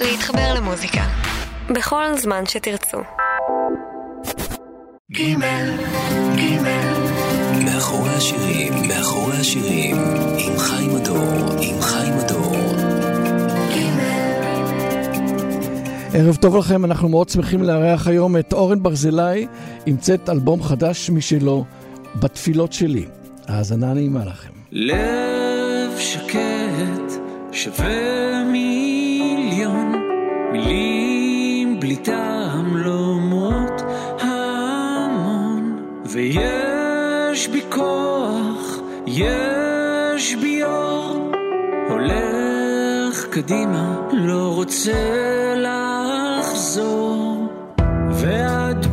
[0.00, 1.02] להתחבר למוזיקה.
[1.70, 2.98] בכל זמן שתרצו.
[5.12, 5.70] גימל,
[6.36, 6.94] גימל.
[7.64, 9.96] מאחורי השירים, מאחורי השירים,
[10.38, 12.54] עם חיים הדור, עם חיים הדור.
[16.14, 19.46] ערב טוב לכם, אנחנו מאוד שמחים לארח היום את אורן ברזילי
[19.86, 21.64] עם צאת אלבום חדש משלו,
[22.16, 23.04] בתפילות שלי.
[23.48, 24.50] האזנה נעימה לכם.
[24.72, 27.12] לב שקט
[27.52, 29.03] שווה מיליון
[30.54, 33.82] מילים בלי טעם לא אומרות
[34.20, 35.76] המון.
[36.06, 41.32] ויש בי כוח, יש בי אור.
[41.88, 44.92] הולך קדימה, לא רוצה
[45.56, 47.46] לחזור.
[48.10, 48.86] ואת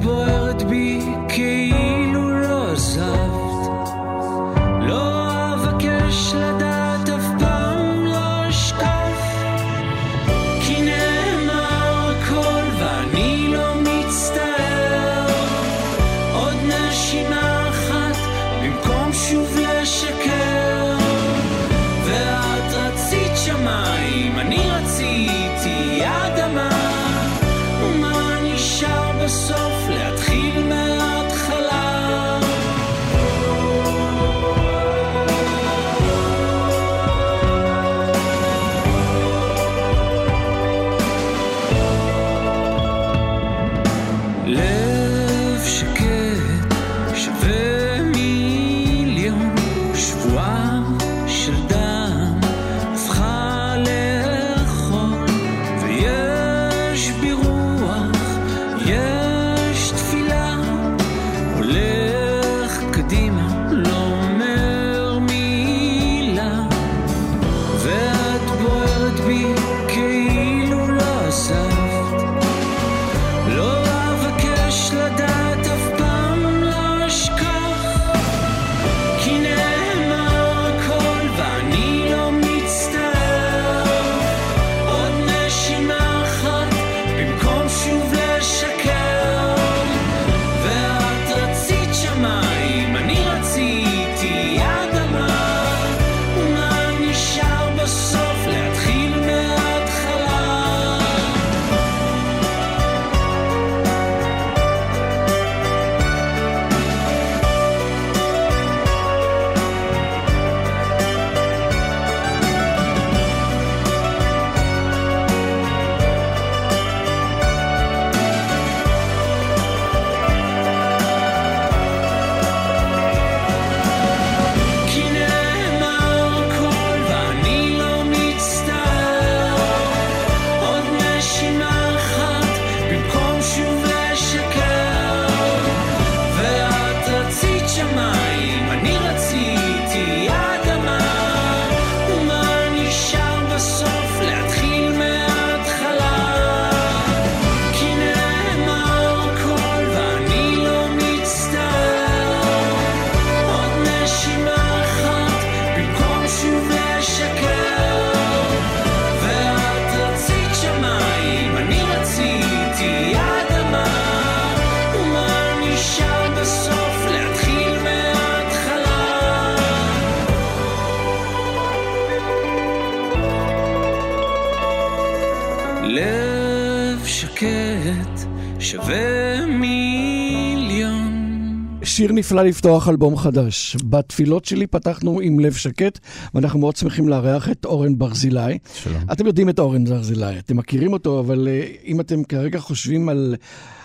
[182.02, 183.78] שיר נפלא לפתוח אלבום חדש.
[183.84, 186.00] בתפילות שלי פתחנו עם לב שקט,
[186.34, 188.58] ואנחנו מאוד שמחים לארח את אורן ברזילי.
[188.74, 189.02] שלום.
[189.12, 193.36] אתם יודעים את אורן ברזילי, אתם מכירים אותו, אבל uh, אם אתם כרגע חושבים על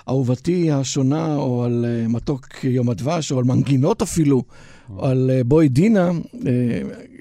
[0.09, 4.43] אהובתי השונה, או על uh, מתוק יום הדבש, או על מנגינות אפילו,
[4.99, 6.47] על uh, בואי דינה, uh,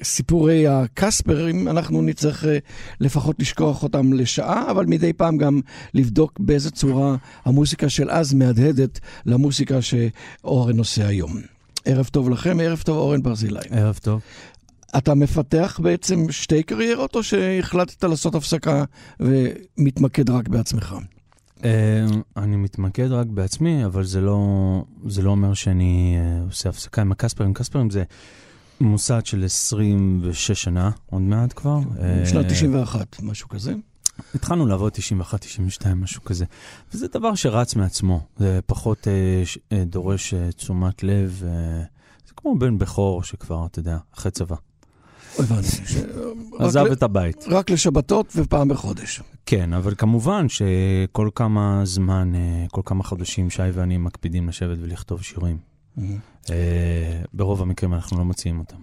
[0.04, 2.48] סיפורי הקספרים, אנחנו נצטרך uh,
[3.00, 5.62] לפחות לשכוח אותם לשעה, אבל מדי פעם גם
[5.94, 7.16] לבדוק באיזה צורה
[7.46, 11.42] המוזיקה של אז מהדהדת למוזיקה שאורן עושה היום.
[11.86, 13.60] ערב טוב לכם, ערב טוב אורן ברזילי.
[13.70, 14.22] ערב טוב.
[14.98, 18.84] אתה מפתח בעצם שתי קריירות, או שהחלטת לעשות הפסקה
[19.20, 20.96] ומתמקד רק בעצמך?
[21.66, 22.06] אה,
[22.38, 24.40] אני מתמקד רק בעצמי, אבל זה לא,
[25.08, 27.54] זה לא אומר שאני אה, עושה הפסקה עם הקספרים.
[27.54, 28.04] קספרים זה
[28.82, 31.80] מוסד של 26 שנה, עוד מעט כבר.
[32.26, 33.74] שנת אה, 91, משהו כזה.
[34.36, 36.46] התחלנו לעבוד 91, 92, משהו כזה.
[36.94, 41.42] וזה דבר שרץ מעצמו, זה פחות אה, דורש אה, תשומת לב.
[41.46, 41.50] אה,
[42.28, 44.56] זה כמו בן בכור שכבר, אתה יודע, אחרי צבא.
[45.40, 45.68] הבנתי.
[46.60, 47.46] עזב את הבית.
[47.48, 49.22] רק לשבתות ופעם בחודש.
[49.46, 55.22] כן, אבל כמובן שכל כמה זמן, אה, כל כמה חודשים, שי ואני מקפידים לשבת ולכתוב
[55.22, 55.58] שירים.
[56.50, 58.78] אה, ברוב המקרים אנחנו לא מוציאים אותם.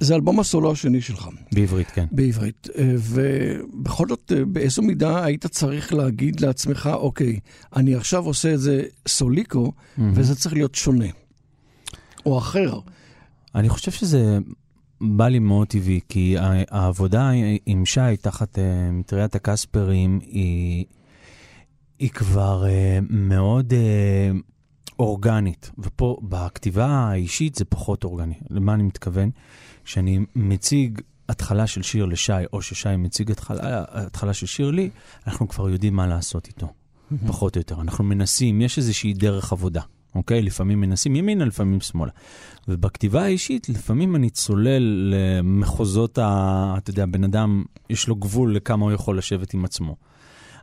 [0.00, 2.06] זה אלבום הסולו השני שלך, בעברית, כן.
[2.12, 2.68] בעברית.
[2.78, 7.40] אה, ובכל זאת, באיזו מידה היית צריך להגיד לעצמך, אוקיי,
[7.76, 11.08] אני עכשיו עושה את זה סוליקו, וזה צריך להיות שונה.
[12.26, 12.78] או אחר.
[13.54, 14.38] אני חושב שזה
[15.00, 16.36] בא לי מאוד טבעי, כי
[16.70, 17.30] העבודה
[17.66, 20.84] עם שי תחת אה, מטריית הקספרים היא,
[21.98, 24.30] היא כבר אה, מאוד אה,
[24.98, 28.34] אורגנית, ופה בכתיבה האישית זה פחות אורגני.
[28.50, 29.30] למה אני מתכוון?
[29.84, 34.90] כשאני מציג התחלה של שיר לשי, או ששי מציג התחלה, התחלה של שיר לי,
[35.26, 36.72] אנחנו כבר יודעים מה לעשות איתו,
[37.26, 37.80] פחות או יותר.
[37.80, 39.80] אנחנו מנסים, יש איזושהי דרך עבודה.
[40.14, 40.42] אוקיי?
[40.42, 42.12] לפעמים מנסים ימינה, לפעמים שמאלה.
[42.68, 46.74] ובכתיבה האישית, לפעמים אני צולל למחוזות, ה...
[46.78, 49.96] אתה יודע, בן אדם, יש לו גבול לכמה הוא יכול לשבת עם עצמו.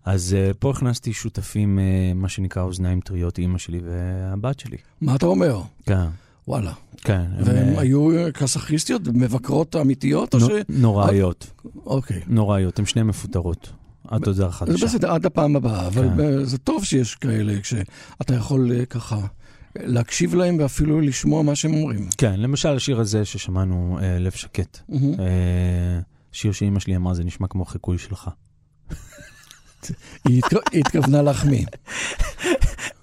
[0.06, 4.78] אז uh, פה הכנסתי שותפים, uh, מה שנקרא אוזניים טריות, אימא שלי והבת שלי.
[5.02, 5.62] מה אתה אומר?
[5.86, 6.08] כן,
[6.48, 6.74] וואלה.
[6.98, 7.26] כן.
[7.46, 10.44] והן אה, היו כסאכיסטיות, מבקרות אמיתיות, או ש...
[10.44, 11.52] נו- נוראיות,
[11.86, 12.22] אוקיי.
[12.28, 13.72] נוראיות, הן שניהן מפוטרות.
[14.08, 14.86] עד הודעה זה חדשה.
[14.86, 16.44] בסדר, עד הפעם הבאה, אבל כן.
[16.44, 19.20] זה טוב שיש כאלה, כשאתה יכול ככה
[19.80, 22.10] להקשיב להם ואפילו לשמוע מה שהם אומרים.
[22.18, 24.80] כן, למשל השיר הזה ששמענו, uh, לב שקט.
[24.90, 25.14] מהמם.
[25.14, 25.20] Uh,
[26.32, 28.30] שיר שאימא שלי אמרה, זה נשמע כמו חיקוי שלך.
[30.28, 31.66] היא התכ- היא התכוונה להחמיא.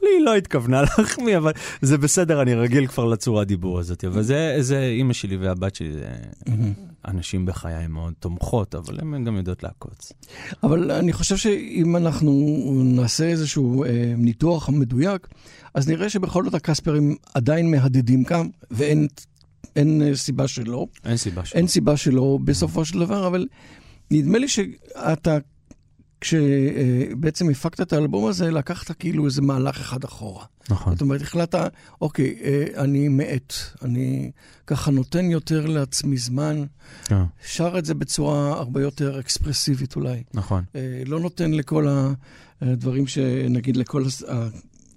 [0.02, 4.04] היא לא התכוונה להחמיא, אבל זה בסדר, אני רגיל כבר לצורת דיבור הזאת.
[4.04, 6.06] אבל זה, זה אימא שלי והבת שלי, זה
[7.06, 10.12] אנשים בחיי מאוד תומכות, אבל הן גם יודעות לעקוץ.
[10.62, 12.32] אבל אני חושב שאם אנחנו
[12.84, 15.28] נעשה איזשהו אה, ניתוח מדויק,
[15.74, 19.06] אז נראה שבכל זאת הקספרים עדיין מהדהדים כאן, ואין
[19.76, 20.86] אין, אה, סיבה שלא.
[21.04, 21.58] אין סיבה שלא.
[21.58, 23.46] אין סיבה שלא בסופו של דבר, אבל
[24.10, 25.38] נדמה לי שאתה,
[26.20, 30.44] כשבעצם הפקת את האלבום הזה, לקחת כאילו איזה מהלך אחד אחורה.
[30.70, 30.92] נכון.
[30.92, 34.30] זאת אומרת, החלטת, אוקיי, אה, אני מאט, אני
[34.66, 36.64] ככה נותן יותר לעצמי זמן,
[37.04, 40.22] כן, שר את זה בצורה הרבה יותר אקספרסיבית אולי.
[40.34, 40.64] נכון.
[40.76, 41.86] אה, לא נותן לכל
[42.60, 44.04] הדברים שנגיד, לכל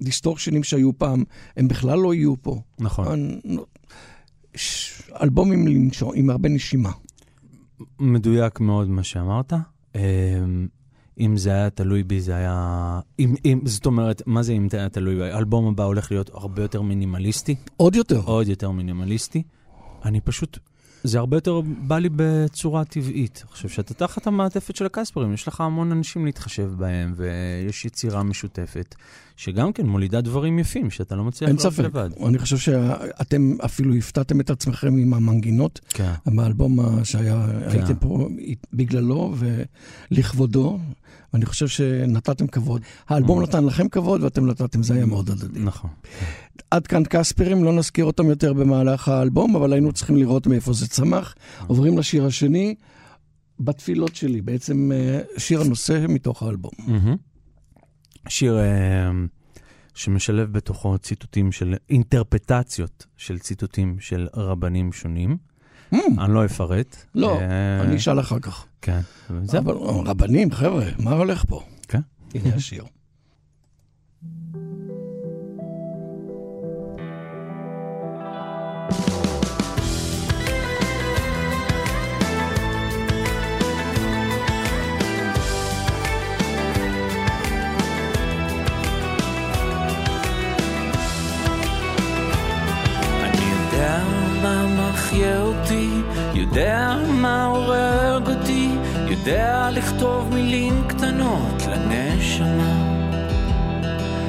[0.01, 1.23] הדיסטורשנים שהיו פעם,
[1.57, 2.61] הם בכלל לא יהיו פה.
[2.79, 3.07] נכון.
[3.07, 3.57] אני-
[5.51, 6.91] עם, לנשום, עם הרבה נשימה.
[7.99, 9.53] מדויק מאוד מה שאמרת.
[11.19, 12.99] אם זה היה תלוי בי, זה היה...
[13.19, 15.31] אם, אם, זאת אומרת, מה זה אם זה היה תלוי בי?
[15.31, 18.21] האלבום הבא הולך להיות הרבה יותר מינימליסטי, עוד יותר.
[18.25, 19.43] עוד יותר מינימליסטי.
[20.05, 20.57] אני פשוט...
[21.03, 23.43] זה הרבה יותר בא לי בצורה טבעית.
[23.49, 28.95] עכשיו, שאתה תחת המעטפת של הקספרים, יש לך המון אנשים להתחשב בהם, ויש יצירה משותפת,
[29.35, 31.83] שגם כן מולידה דברים יפים, שאתה לא מצליח אין לעשות ספק.
[31.83, 32.09] לבד.
[32.25, 37.93] אני חושב שאתם אפילו הפתעתם את עצמכם עם המנגינות, כן, באלבום שהיה, כן.
[37.99, 38.29] פה
[38.73, 39.35] בגללו
[40.11, 40.79] ולכבודו.
[41.33, 42.81] ואני חושב שנתתם כבוד.
[43.09, 45.59] האלבום נתן לכם כבוד ואתם נתתם, זה היה מאוד הדדי.
[45.59, 45.89] נכון.
[46.71, 50.87] עד כאן קספרים, לא נזכיר אותם יותר במהלך האלבום, אבל היינו צריכים לראות מאיפה זה
[50.87, 51.35] צמח.
[51.67, 52.75] עוברים לשיר השני,
[53.59, 56.71] בתפילות שלי, בעצם אה, שיר הנושא מתוך האלבום.
[58.27, 59.11] שיר אה,
[59.93, 65.37] שמשלב בתוכו ציטוטים של, אינטרפטציות של ציטוטים של רבנים שונים.
[65.93, 66.95] אני לא אפרט.
[67.15, 68.65] לא, אה, אני אשאל אחר כך.
[68.81, 68.99] כן.
[69.57, 71.63] אבל אה, רבנים, חבר'ה, מה הולך פה?
[71.87, 71.99] כן.
[72.35, 72.83] הנה השיר.
[93.23, 94.03] אני יודע
[94.43, 95.89] מה מחיה אותי,
[96.33, 97.40] יודע מה הורג אותי,
[99.21, 102.73] יודע לכתוב מילים קטנות לנשמה.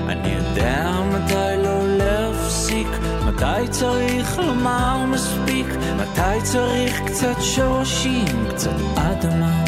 [0.09, 2.89] אני יודע מתי לא להפסיק,
[3.27, 9.65] מתי צריך לומר מספיק, מתי צריך קצת שורשים, קצת אדמה.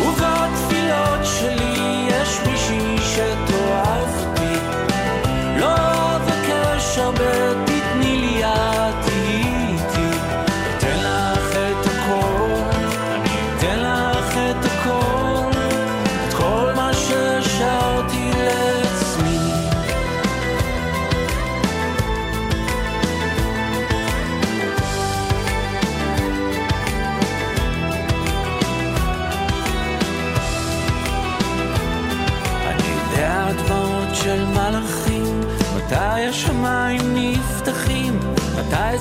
[0.00, 4.56] ובתפילות שלי יש מישהי שתאהב אותי
[5.60, 5.76] לא
[6.16, 7.51] אבקש הרבה,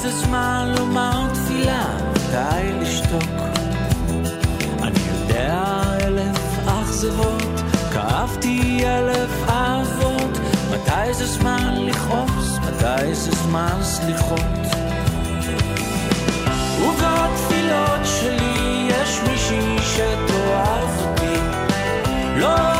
[0.01, 3.41] זה זמן לומר תפילה, מתי לשתוק?
[4.83, 7.61] אני יודע אלף אכזבות,
[7.93, 10.37] כאבתי אלף אהבות,
[10.71, 14.39] מתי זה זמן לכעוס, מתי זה זמן סליחות?
[16.81, 21.39] ובתפילות שלי יש מישהי שתאהב אותי,
[22.37, 22.70] לא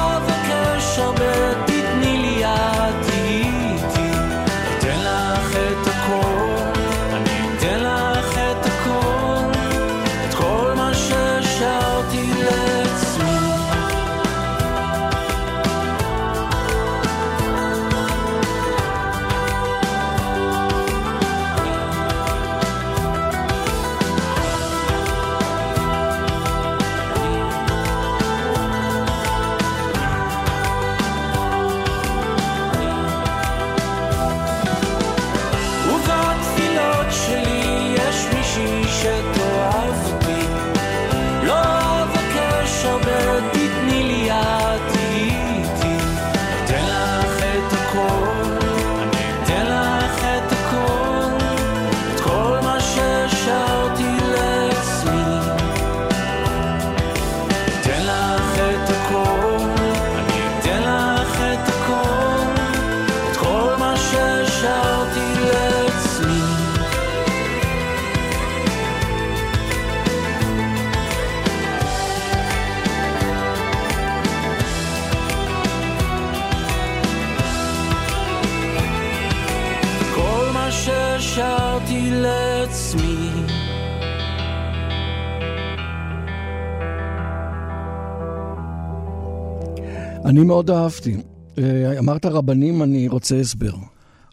[90.31, 91.17] אני מאוד אהבתי.
[91.57, 93.73] אה, אמרת רבנים, אני רוצה הסבר.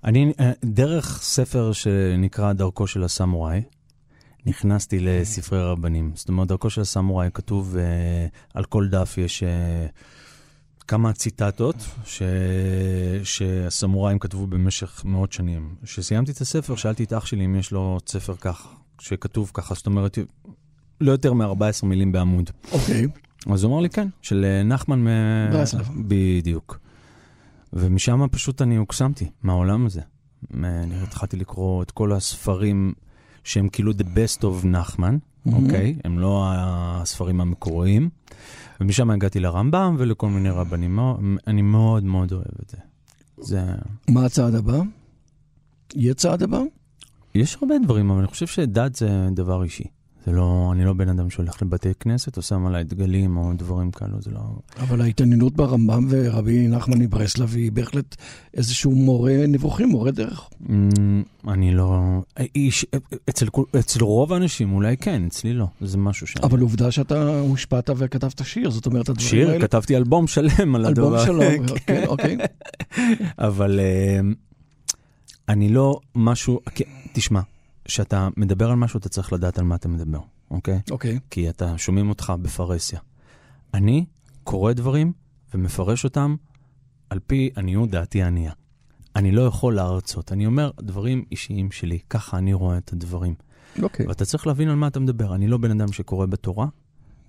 [0.05, 3.63] אני, אה, דרך ספר שנקרא דרכו של הסמוראי,
[4.47, 6.13] נכנסתי לספרי רבנים.
[6.15, 7.79] זאת אומרת, דרכו של הסמוראי כתוב, uh,
[8.55, 9.43] על כל דף יש
[10.89, 12.23] כמה ציטטות ש...
[13.25, 15.75] שהסמוראים כתבו במשך מאות שנים.
[15.85, 18.67] כשסיימתי את הספר, שאלתי את אח שלי אם יש לו ספר כך,
[19.01, 20.19] שכתוב ככה, זאת אומרת,
[21.01, 22.51] לא יותר מ-14 מילים בעמוד.
[22.73, 23.07] אוקיי.
[23.47, 25.09] אז הוא אמר לי כן, של אה, נחמן מ...
[25.53, 25.89] ברסלב.
[26.07, 26.79] בדיוק.
[27.73, 30.01] ומשם פשוט אני הוקסמתי, מהעולם הזה.
[30.55, 32.93] אני התחלתי לקרוא את כל הספרים
[33.45, 35.19] שהם כאילו the best of נחמן,
[35.53, 35.97] אוקיי?
[36.05, 38.09] הם לא הספרים המקוריים.
[38.81, 40.99] ומשם הגעתי לרמב"ם ולכל מיני רבנים.
[41.47, 42.77] אני מאוד מאוד אוהב את זה.
[43.39, 43.63] זה...
[44.09, 44.81] מה הצעד הבא?
[45.95, 46.61] יהיה צעד הבא?
[47.35, 49.85] יש הרבה דברים, אבל אני חושב שדת זה דבר אישי.
[50.29, 53.91] זה לא, אני לא בן אדם שהולך לבתי כנסת או שם עליי דגלים או דברים
[53.91, 54.41] כאלו, זה לא...
[54.81, 58.17] אבל ההתעניינות ברמב"ם ורבי נחמן מברסלב היא בהחלט
[58.55, 60.49] איזשהו מורה נבוכים, מורה דרך.
[60.71, 62.01] אמ, אני לא...
[62.55, 62.87] איש,
[63.29, 63.47] אצל,
[63.79, 65.67] אצל רוב האנשים אולי כן, אצלי לא.
[65.81, 66.37] זה משהו ש...
[66.43, 69.61] אבל עובדה שאתה הושפעת וכתבת שיר, זאת אומרת, הדברים שיר, האלה...
[69.61, 71.21] כתבתי אלבום שלם על הדבר.
[71.21, 71.75] אלבום שלו, כן.
[71.87, 72.37] כן, אוקיי.
[73.39, 73.81] אבל
[74.21, 74.35] אמ,
[75.49, 76.61] אני לא משהו...
[77.13, 77.41] תשמע,
[77.89, 80.81] כשאתה מדבר על משהו, אתה צריך לדעת על מה אתה מדבר, אוקיי?
[80.91, 81.19] אוקיי.
[81.31, 83.01] כי אתה שומעים אותך בפרהסיה.
[83.75, 84.05] אני
[84.45, 85.13] קורא דברים
[85.55, 86.37] ומפרש אותם
[87.11, 88.53] על פי עניות דעתי הענייה.
[89.17, 93.35] אני לא יכול להרצות, אני אומר דברים אישיים שלי, ככה אני רואה את הדברים.
[93.83, 94.07] אוקיי.
[94.07, 95.35] ואתה צריך להבין על מה אתה מדבר.
[95.35, 96.67] אני לא בן אדם שקורא בתורה,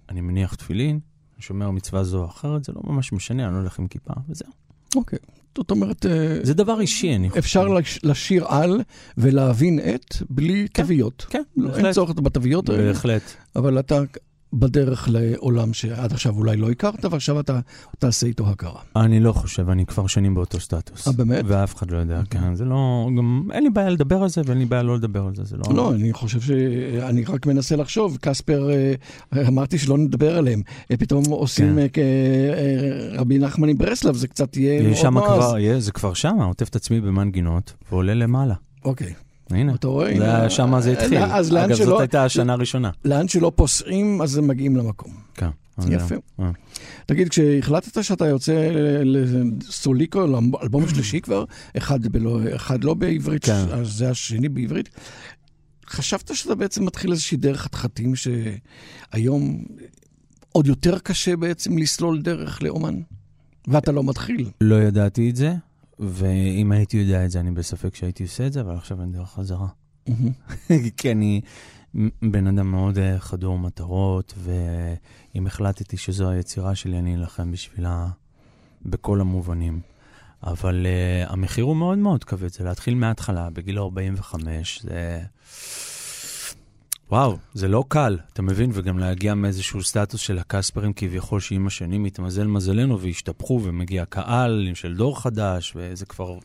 [0.10, 1.00] אני מניח תפילין,
[1.36, 4.14] אני שומר מצווה זו או אחרת, זה לא ממש משנה, אני לא הולך עם כיפה,
[4.30, 4.52] וזהו.
[4.96, 5.20] אוקיי.
[5.58, 6.12] זאת אומרת, אה,
[6.44, 7.38] זה דבר אישי, אני חושב.
[7.40, 8.82] אפשר לש- לשיר על
[9.18, 10.84] ולהבין את בלי כן.
[10.84, 11.26] תוויות.
[11.30, 11.96] כן, לא, אין בהחלט.
[11.96, 13.22] צורך בתוויות האלה, בהחלט.
[13.56, 14.02] אבל אתה
[14.54, 17.60] בדרך לעולם שעד עכשיו אולי לא הכרת, ועכשיו אתה
[18.00, 18.82] תעשה איתו הכרה.
[18.96, 21.08] אני לא חושב, אני כבר שנים באותו סטטוס.
[21.08, 21.44] אה, באמת?
[21.48, 24.58] ואף אחד לא יודע, כן, זה לא, גם אין לי בעיה לדבר על זה ואין
[24.58, 25.64] לי בעיה לא לדבר על זה, זה לא...
[25.76, 28.94] לא, אני חושב שאני רק מנסה לחשוב, קספר, אה,
[29.48, 32.02] אמרתי שלא נדבר עליהם, אה, פתאום עושים כן.
[32.02, 35.44] אה, רבי נחמן מברסלב, זה קצת יהיה מאוד נועז.
[35.46, 38.54] כבר, יהיה- זה כבר שם, עוטף את עצמי במנגינות ועולה למעלה.
[38.86, 39.14] אוקיי,
[39.52, 40.12] הנה, אתה רואה?
[40.12, 41.18] הנה, שם זה התחיל.
[41.18, 42.90] אה, אז לאן אגב, שלא- זאת הייתה השנה הראשונה.
[43.06, 45.14] לאן שלא פוסעים, אז הם מגיעים למקום.
[45.34, 45.50] כן.
[45.90, 46.06] יפה.
[46.08, 46.22] זהו.
[46.40, 46.52] אה.
[47.06, 48.70] תגיד, כשהחלטת שאתה יוצא
[49.04, 51.46] לסוליקו, לאלבום השלישי כבר,
[51.78, 53.66] אחד, בלא, אחד לא בעברית, כן.
[53.72, 54.90] אז זה השני בעברית,
[55.90, 59.64] חשבת שאתה בעצם מתחיל איזושהי דרך חתחתים שהיום
[60.52, 62.96] עוד יותר קשה בעצם לסלול דרך לאומן?
[63.68, 64.50] ואתה לא מתחיל.
[64.62, 65.54] לא ידעתי את זה,
[66.00, 69.30] ואם הייתי יודע את זה, אני בספק שהייתי עושה את זה, אבל עכשיו אין דרך
[69.30, 69.68] חזרה.
[70.98, 71.42] כי אני
[72.22, 78.08] בן אדם מאוד אה, חדור מטרות, ואם החלטתי שזו היצירה שלי, אני אלחם בשבילה
[78.86, 79.82] בכל המובנים.
[80.44, 85.22] אבל uh, המחיר הוא מאוד מאוד כבד, זה להתחיל מההתחלה, בגיל 45, זה...
[87.12, 88.72] וואו, זה לא קל, אתה מבין?
[88.74, 94.96] וגם להגיע מאיזשהו סטטוס של הקספרים כביכול שעם השנים מתמזל מזלנו והשתפכו ומגיע קהל של
[94.96, 96.38] דור חדש, וזה כבר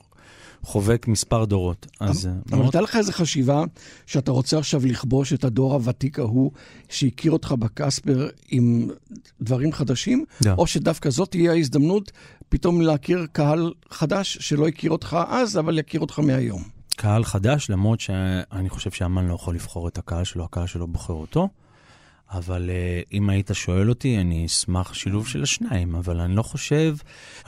[0.62, 1.86] חובק מספר דורות.
[2.00, 2.26] אז...
[2.26, 2.64] אבל מאוד...
[2.64, 3.64] הייתה לך איזו חשיבה
[4.06, 6.50] שאתה רוצה עכשיו לכבוש את הדור הוותיק ההוא
[6.88, 8.88] שהכיר אותך בקספר עם
[9.40, 10.24] דברים חדשים?
[10.42, 10.46] Yeah.
[10.58, 12.12] או שדווקא זאת תהיה ההזדמנות
[12.48, 16.73] פתאום להכיר קהל חדש שלא הכיר אותך אז, אבל יכיר אותך מהיום?
[16.96, 21.14] קהל חדש, למרות שאני חושב שאמן לא יכול לבחור את הקהל שלו, הקהל שלו בוחר
[21.14, 21.48] אותו.
[22.30, 26.96] אבל uh, אם היית שואל אותי, אני אשמח שילוב של השניים, אבל אני לא חושב,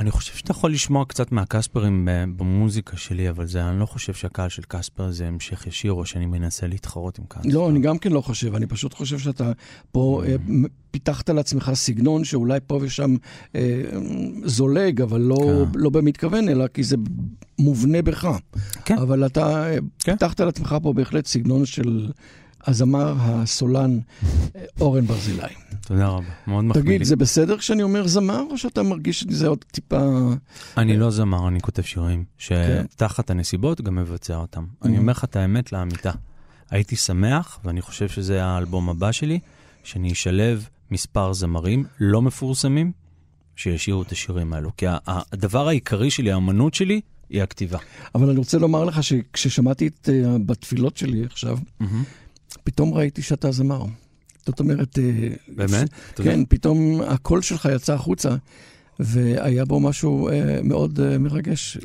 [0.00, 4.48] אני חושב שאתה יכול לשמוע קצת מהקספרים במוזיקה שלי, אבל זה, אני לא חושב שהקהל
[4.48, 7.48] של קספר זה המשך ישיר, או שאני מנסה להתחרות עם קספר.
[7.52, 9.52] לא, אני גם כן לא חושב, אני פשוט חושב שאתה
[9.92, 10.50] פה uh,
[10.90, 13.14] פיתחת לעצמך סגנון שאולי פה ושם
[13.52, 13.56] uh,
[14.44, 15.78] זולג, אבל לא, כן.
[15.78, 16.96] לא במתכוון, אלא כי זה
[17.58, 18.28] מובנה בך.
[18.84, 18.98] כן.
[18.98, 19.66] אבל אתה
[19.98, 20.12] כן.
[20.12, 22.10] פיתחת לעצמך פה בהחלט סגנון של...
[22.66, 23.98] הזמר הסולן
[24.80, 25.42] אורן ברזילי.
[25.86, 26.88] תודה רבה, מאוד מחמיא לי.
[26.88, 30.30] תגיד, זה בסדר כשאני אומר זמר, או שאתה מרגיש שזה עוד טיפה...
[30.76, 34.64] אני לא זמר, אני כותב שירים, שתחת הנסיבות גם מבצע אותם.
[34.84, 36.10] אני אומר לך את האמת לאמיתה.
[36.70, 39.38] הייתי שמח, ואני חושב שזה האלבום הבא שלי,
[39.84, 42.92] שאני אשלב מספר זמרים לא מפורסמים,
[43.56, 44.70] שישירו את השירים האלו.
[44.76, 47.78] כי הדבר העיקרי שלי, האמנות שלי, היא הכתיבה.
[48.14, 51.84] אבל אני רוצה לומר לך שכששמעתי את, uh, בתפילות שלי עכשיו, mm-hmm.
[52.66, 53.84] פתאום ראיתי שאתה זמר.
[54.46, 54.98] זאת אומרת...
[54.98, 55.90] אה, באמת?
[56.18, 56.20] ש...
[56.20, 58.36] כן, פתאום הקול שלך יצא החוצה,
[58.98, 61.78] והיה בו משהו אה, מאוד אה, מרגש.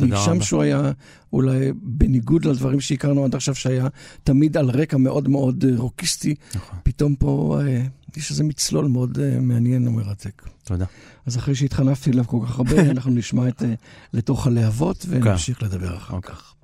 [0.00, 0.42] רבה.
[0.42, 0.92] שהוא היה
[1.32, 3.88] אולי בניגוד לדברים שהכרנו עד עכשיו, שהיה
[4.24, 6.78] תמיד על רקע מאוד מאוד אה, רוקיסטי, נכון.
[6.82, 7.82] פתאום פה אה,
[8.16, 10.42] יש איזה מצלול מאוד אה, מעניין ומרתק.
[10.64, 10.84] תודה.
[11.26, 13.74] אז אחרי שהתחנפתי אליו כל כך הרבה, אנחנו נשמע את אה,
[14.12, 15.64] לתוך הלהבות ונמשיך okay.
[15.64, 16.14] לדבר אחר.
[16.14, 16.34] אוקיי.
[16.34, 16.54] כך.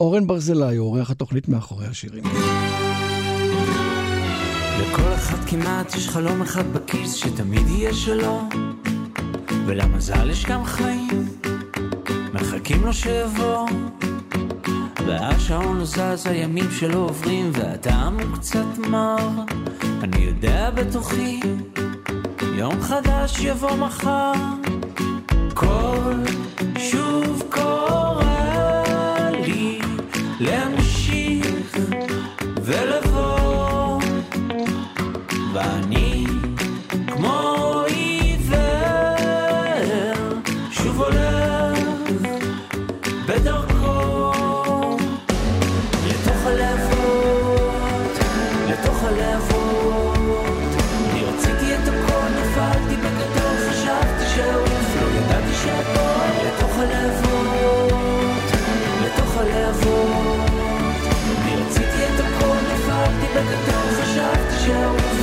[0.00, 2.24] אורן ברזלאי, אורח התוכנית מאחורי השירים.
[4.80, 8.42] לכל אחד כמעט יש חלום אחד בכיס שתמיד יהיה שלו.
[9.66, 11.28] ולמזל יש גם חיים
[12.32, 13.68] מחכים לו שיבוא.
[15.06, 19.28] והשעון לא זז, הימים שלו עוברים והטעם הוא קצת מר.
[20.02, 21.40] אני יודע בתוכי
[22.54, 24.32] יום חדש יבוא מחר.
[25.54, 26.14] כל
[26.78, 28.24] שוב קורא
[29.30, 29.78] לי
[30.40, 31.76] להמשיך
[32.62, 33.05] ולבוא
[63.36, 65.16] בגדול, חשבתי שאעוף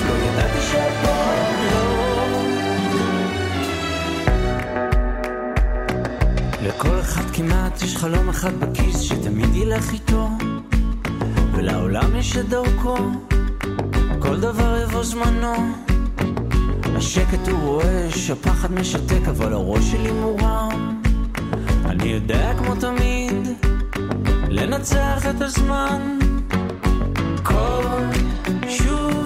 [6.64, 10.30] לכל אחד כמעט יש חלום אחד בכיס שתמיד ילך איתו
[11.54, 12.98] ולעולם יש את דרכו.
[14.20, 15.54] כל דבר יבוא זמנו.
[16.96, 21.02] השקט הוא רועש, הפחד משתק אבל הראש שלי מורם.
[21.86, 23.48] אני יודע כמו תמיד
[24.50, 26.18] לנצח את הזמן
[27.44, 27.84] כל
[28.70, 29.23] שוב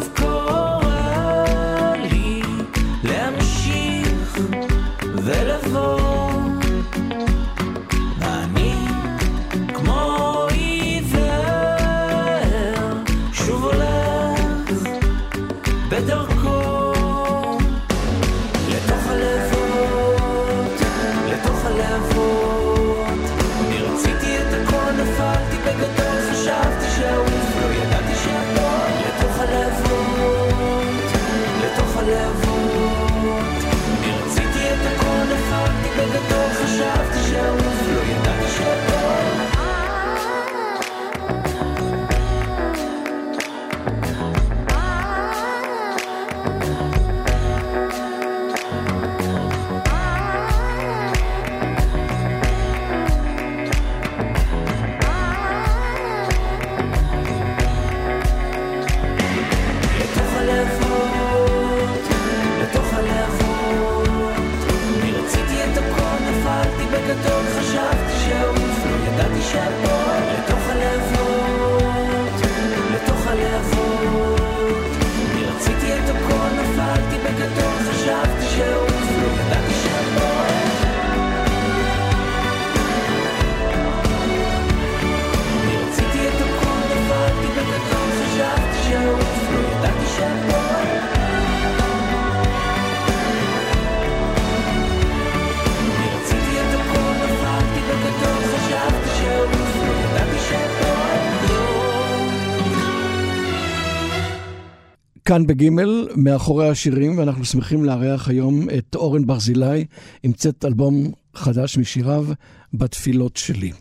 [105.38, 109.86] כאן בגימל, מאחורי השירים, ואנחנו שמחים לארח היום את אורן ברזילי,
[110.24, 112.26] עם צאת אלבום חדש משיריו,
[112.74, 113.72] בתפילות שלי.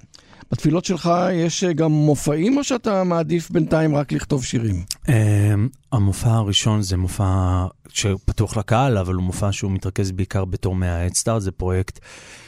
[0.51, 4.85] בתפילות שלך יש גם מופעים, או שאתה מעדיף בינתיים רק לכתוב שירים?
[5.09, 11.43] אמ, המופע הראשון זה מופע שפתוח לקהל, אבל הוא מופע שהוא מתרכז בעיקר בתור מההדסטארט,
[11.43, 11.99] זה פרויקט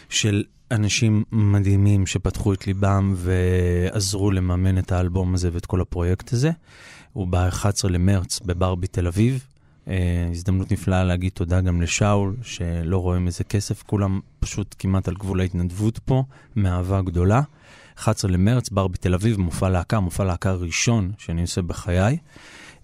[0.08, 6.50] של אנשים מדהימים שפתחו את ליבם ועזרו לממן את האלבום הזה ואת כל הפרויקט הזה.
[7.18, 9.44] הוא ב-11 למרץ בברבי תל אביב.
[9.88, 15.14] אה, הזדמנות נפלאה להגיד תודה גם לשאול, שלא רואה מזה כסף, כולם פשוט כמעט על
[15.14, 16.24] גבול ההתנדבות פה,
[16.56, 17.42] מאהבה גדולה.
[17.98, 22.18] 11 למרץ, ברבי תל אביב, מופע להקה, מופע להקה ראשון שאני עושה בחיי.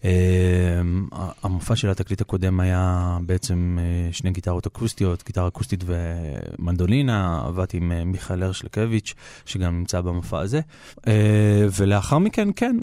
[0.04, 1.06] אמ,
[1.42, 7.92] המופע של התקליט הקודם היה בעצם אה, שני גיטרות אקוסטיות, גיטרה אקוסטית ומנדולינה, עבדתי עם
[7.92, 9.14] אה, מיכאל הרשלקביץ',
[9.46, 10.60] שגם נמצא במופע הזה.
[11.06, 12.76] אה, ולאחר מכן, כן,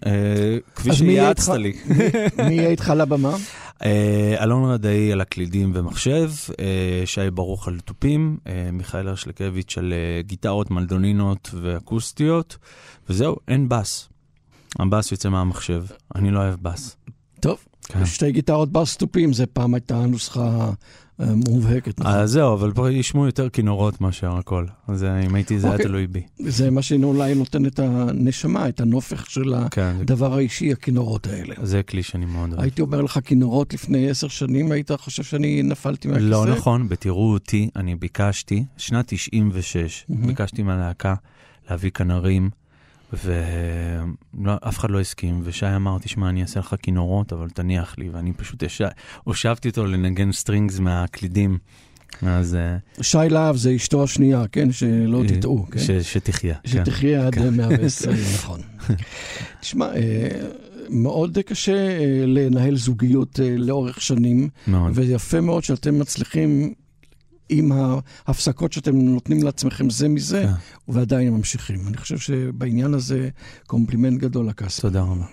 [0.75, 1.73] כפי שיעצת לי.
[2.47, 3.35] מי יהיה איתך לבמה?
[4.43, 6.31] אלון רדאי על הקלידים ומחשב,
[7.05, 8.37] שי ברוך על תופים,
[8.73, 12.57] מיכאל הרשלקביץ' על גיטרות, מלדונינות ואקוסטיות,
[13.09, 14.09] וזהו, אין בס.
[14.79, 15.83] הבאס יוצא מהמחשב,
[16.15, 16.97] אני לא אוהב באס.
[17.41, 18.05] טוב, כן.
[18.05, 20.71] שתי גיטרות באס תופים, זה פעם הייתה נוסחה
[21.21, 21.99] אה, מובהקת.
[21.99, 22.13] נכון?
[22.13, 24.65] אה, זהו, אבל פה ישמעו יותר כינורות מאשר הכל.
[24.87, 25.85] אז אה, אם הייתי, זה היה אוקיי.
[25.85, 26.21] תלוי בי.
[26.39, 31.55] זה מה שאולי נותן את הנשמה, את הנופך של כן, הדבר האישי, הכינורות האלה.
[31.63, 32.61] זה כלי שאני מאוד אוהב.
[32.61, 36.25] הייתי אומר לך כינורות לפני עשר שנים, היית חושב שאני נפלתי מהכיסא?
[36.25, 41.15] לא נכון, בתראו אותי, אני ביקשתי, שנת 96, ביקשתי מהלהקה
[41.69, 42.49] להביא כנרים.
[43.13, 48.33] ואף אחד לא הסכים, ושי אמר, תשמע, אני אעשה לך כינורות, אבל תניח לי, ואני
[48.33, 48.63] פשוט
[49.23, 51.57] הושבתי אותו לנגן strings מהקלידים.
[52.21, 52.55] אז...
[52.55, 54.71] אה, שי להב זה אשתו השנייה, כן?
[54.71, 55.79] שלא אה, תטעו, כן?
[56.01, 56.55] שתחיה.
[56.63, 56.85] כן.
[56.85, 58.21] שתחיה עד 120, כן.
[58.35, 58.61] נכון.
[59.59, 60.29] תשמע, אה,
[60.89, 61.97] מאוד קשה
[62.27, 64.91] לנהל זוגיות לאורך שנים, מאוד.
[64.95, 66.73] ויפה מאוד שאתם מצליחים
[67.51, 67.71] עם
[68.27, 70.91] ההפסקות שאתם נותנים לעצמכם זה מזה, כן.
[70.93, 71.87] ועדיין ממשיכים.
[71.87, 73.29] אני חושב שבעניין הזה
[73.67, 74.81] קומפלימנט גדול לקאסי.
[74.81, 75.25] תודה רבה.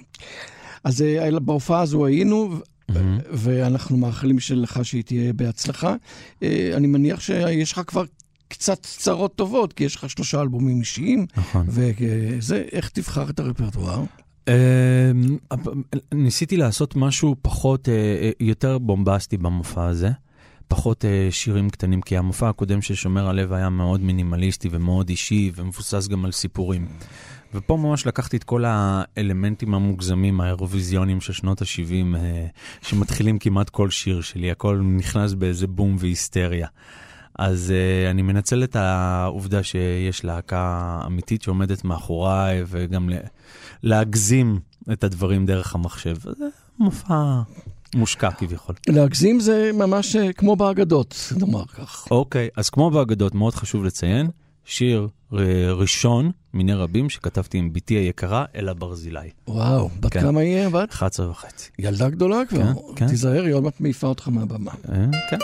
[0.85, 2.94] אז אה, בהופעה הזו היינו, mm-hmm.
[3.33, 5.94] ואנחנו מאחלים שלך שהיא תהיה בהצלחה.
[6.42, 8.04] אה, אני מניח שיש לך כבר
[8.48, 11.26] קצת צרות טובות, כי יש לך שלושה אלבומים אישיים.
[11.37, 11.66] נכון.
[11.68, 14.04] וזה, איך תבחר את הרפרטואר?
[14.48, 15.38] אמ,
[16.14, 20.11] ניסיתי לעשות משהו פחות, אה, יותר בומבסטי במופע הזה.
[20.68, 25.52] פחות uh, שירים קטנים, כי המופע הקודם של שומר הלב היה מאוד מינימליסטי ומאוד אישי
[25.54, 26.87] ומבוסס גם על סיפורים.
[27.54, 32.18] ופה ממש לקחתי את כל האלמנטים המוגזמים, האירוויזיונים של שנות ה-70, uh,
[32.88, 36.68] שמתחילים כמעט כל שיר שלי, הכל נכנס באיזה בום והיסטריה.
[37.38, 43.09] אז uh, אני מנצל את העובדה שיש להקה אמיתית שעומדת מאחוריי, וגם
[43.83, 44.61] להגזים
[44.92, 46.16] את הדברים דרך המחשב.
[46.20, 46.46] זה
[46.78, 47.40] מופע
[47.94, 48.74] מושקע כביכול.
[48.88, 52.07] להגזים זה ממש אה, כמו באגדות, נאמר כך.
[52.11, 54.31] אוקיי, אז כמו באגדות, מאוד חשוב לציין,
[54.64, 55.09] שיר
[55.72, 59.31] ראשון מיני רבים שכתבתי עם בתי היקרה, אלה ברזילי.
[59.48, 60.20] וואו, בת כן.
[60.20, 60.90] כמה היא הבת?
[60.90, 61.70] 11 וחצי.
[61.79, 62.59] ילדה גדולה כבר.
[62.59, 63.07] כן, כן.
[63.07, 64.72] תיזהר, היא עוד מעט מעיפה אותך מהבמה.
[64.88, 65.38] אה, כן.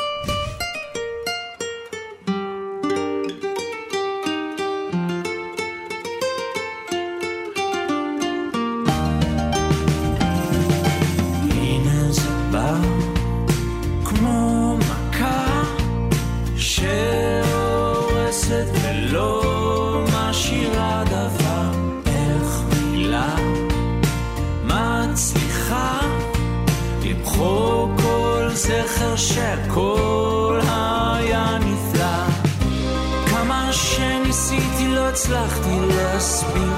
[35.25, 36.73] הצלחתי להסביר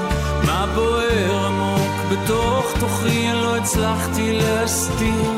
[0.46, 5.32] מה בוער עמוק בתוך תוכי, לא הצלחתי להסתיר.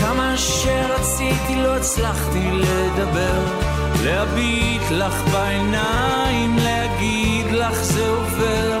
[0.00, 3.40] כמה שרציתי לא הצלחתי לדבר,
[4.04, 8.71] להביט לך בעיניים, להגיד לך זה עובר.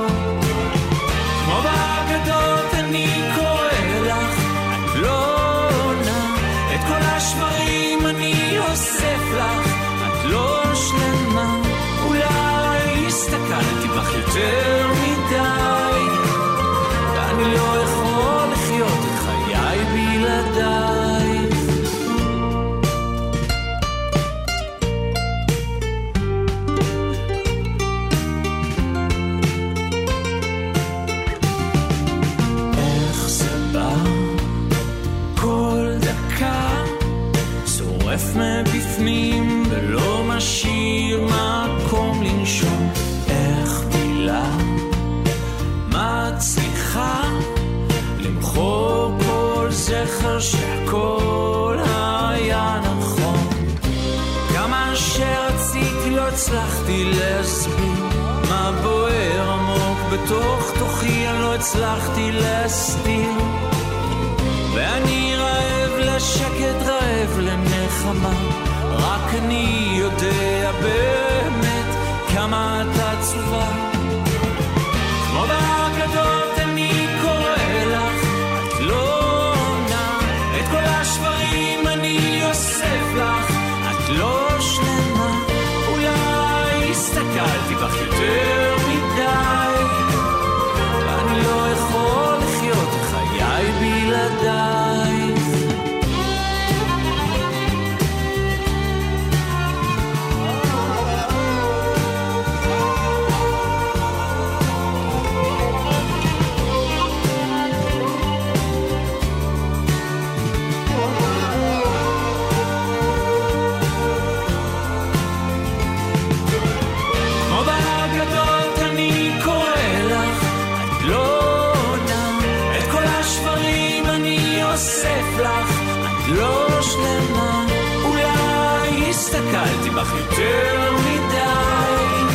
[130.38, 132.34] יותר מדי,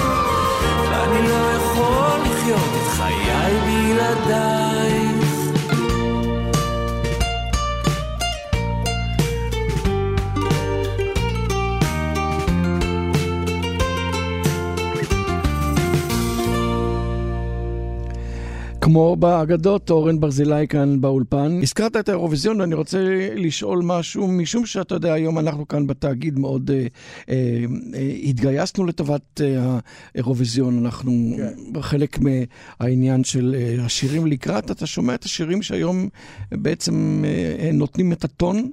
[0.91, 4.56] ואני לא יכול לחיות את חיי בלעדייך.
[18.87, 21.59] כמו באגדות, אורן ברזילי כאן באולפן.
[21.63, 22.97] הזכרת את האירוויזיון ואני רוצה
[23.35, 26.87] לשאול משהו, משום שאתה יודע, היום אנחנו כאן בתאגיד מאוד אה,
[27.29, 29.79] אה, אה, התגייסנו לטובת אה,
[30.15, 30.85] האירוויזיון.
[30.85, 31.81] אנחנו כן.
[31.81, 36.09] חלק מהעניין של אה, השירים לקראת, אתה שומע את השירים שהיום
[36.51, 38.69] בעצם אה, נותנים את הטון.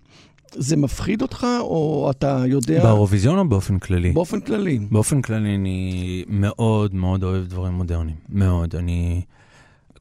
[0.57, 2.83] זה מפחיד אותך, או אתה יודע...
[2.83, 4.13] באירוויזיון או באופן כללי?
[4.13, 4.79] באופן כללי.
[4.91, 8.17] באופן כללי אני מאוד מאוד אוהב דברים מודרניים.
[8.29, 8.77] מאוד.
[8.77, 9.23] אני...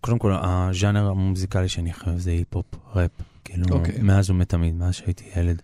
[0.03, 3.11] קודם כל, הז'אנר המוזיקלי שאני חושב זה היפ-הופ, ראפ.
[3.43, 3.95] כאילו, אוקיי.
[4.01, 5.61] מאז ומתמיד, מאז שהייתי ילד.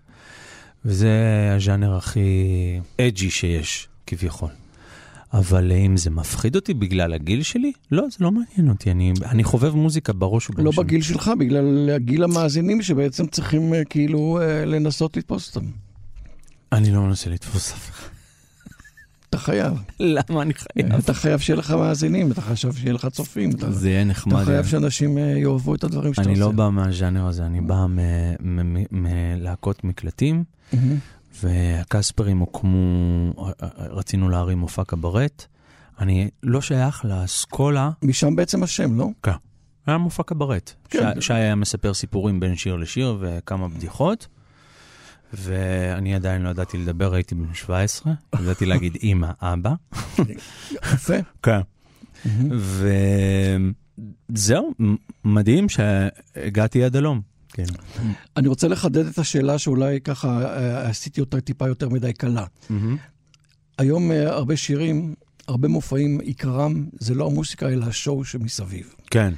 [0.85, 1.11] וזה
[1.55, 4.49] הז'אנר הכי אג'י שיש, כביכול.
[5.33, 8.91] אבל אם זה מפחיד אותי בגלל הגיל שלי, לא, זה לא מעניין אותי.
[8.91, 10.65] אני, אני חובב מוזיקה בראש ובראשון.
[10.65, 15.67] לא בגיל שלך, בגלל גיל המאזינים שבעצם צריכים אה, כאילו אה, לנסות לתפוס אותם.
[16.71, 18.08] אני לא מנסה לתפוס אף אחד.
[19.29, 19.73] אתה חייב.
[19.99, 20.93] למה אני חייב?
[20.93, 23.49] אתה חייב שיהיה לך מאזינים, אתה חייב שיהיה לך צופים.
[23.69, 24.35] זה יהיה נחמד.
[24.35, 26.41] אתה חייב שאנשים אה, יאהבו את הדברים שאתה אני עושה.
[26.41, 27.85] לא בא מהז'אנר הזה, אני בא
[28.91, 30.43] מלהקות מקלטים.
[31.43, 33.33] והקספרים הוקמו,
[33.77, 35.45] רצינו להרים מופע קברט.
[35.99, 39.07] אני לא שייך לאסכולה, משם בעצם השם, לא?
[39.23, 39.31] כן.
[39.87, 40.73] היה מופע קברט.
[40.89, 41.21] כן.
[41.21, 44.27] שי היה מספר סיפורים בין שיר לשיר וכמה בדיחות.
[45.33, 49.73] ואני עדיין לא ידעתי לדבר, הייתי בן 17, ידעתי להגיד אימא, אבא.
[50.93, 51.17] יפה.
[51.43, 51.59] כן.
[54.29, 54.73] וזהו,
[55.25, 57.21] מדהים שהגעתי עד הלום.
[57.53, 57.63] כן.
[58.37, 62.45] אני רוצה לחדד את השאלה שאולי ככה אה, עשיתי אותה טיפה יותר מדי קלה.
[63.77, 65.15] היום אה, הרבה שירים,
[65.47, 68.93] הרבה מופעים, עיקרם זה לא המוסיקה אלא השואו שמסביב.
[69.11, 69.33] כן.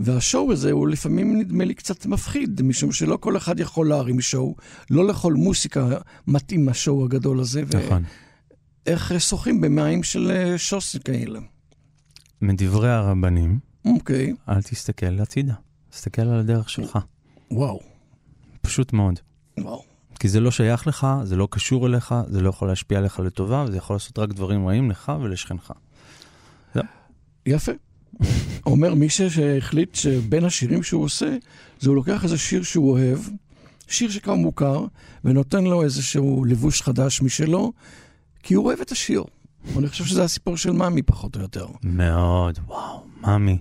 [0.00, 4.56] והשואו הזה הוא לפעמים נדמה לי קצת מפחיד, משום שלא כל אחד יכול להרים שואו,
[4.90, 5.88] לא לכל מוסיקה
[6.26, 7.62] מתאים השואו הגדול הזה.
[7.62, 8.02] נכון.
[8.86, 11.40] ואיך אה, שוחים במים של אה, שוס כאלה.
[12.42, 15.54] מדברי הרבנים, אוקיי, אל תסתכל הצידה,
[15.90, 16.98] תסתכל על הדרך שלך.
[17.50, 17.80] וואו,
[18.62, 19.20] פשוט מאוד.
[19.58, 19.82] וואו.
[20.20, 23.64] כי זה לא שייך לך, זה לא קשור אליך, זה לא יכול להשפיע עליך לטובה,
[23.68, 25.72] וזה יכול לעשות רק דברים רעים לך ולשכנך.
[27.46, 27.72] יפה.
[28.66, 31.36] אומר מי ש- שהחליט שבין השירים שהוא עושה,
[31.80, 33.18] זה הוא לוקח איזה שיר שהוא אוהב,
[33.88, 34.86] שיר שכבר מוכר,
[35.24, 37.72] ונותן לו איזשהו לבוש חדש משלו,
[38.42, 39.24] כי הוא אוהב את השיר.
[39.78, 41.66] אני חושב שזה הסיפור של מאמי פחות או יותר.
[41.82, 43.58] מאוד, וואו, מאמי.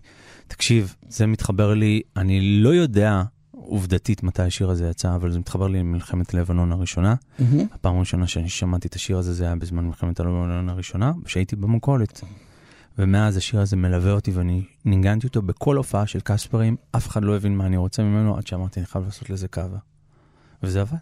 [0.48, 5.68] תקשיב, זה מתחבר לי, אני לא יודע עובדתית מתי השיר הזה יצא, אבל זה מתחבר
[5.68, 7.16] לי למלחמת לבנון הראשונה.
[7.40, 7.66] מהמם.
[7.74, 12.22] הפעם הראשונה שאני שמעתי את השיר הזה, זה היה בזמן מלחמת לבנון הראשונה, כשהייתי במכולת.
[12.98, 17.36] ומאז השיר הזה מלווה אותי ואני ניגנתי אותו בכל הופעה של קספרים, אף אחד לא
[17.36, 19.78] הבין מה אני רוצה ממנו, עד שאמרתי, אני חייב לעשות לזה קאבה.
[20.64, 20.98] וזה עבד.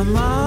[0.00, 0.43] אמרי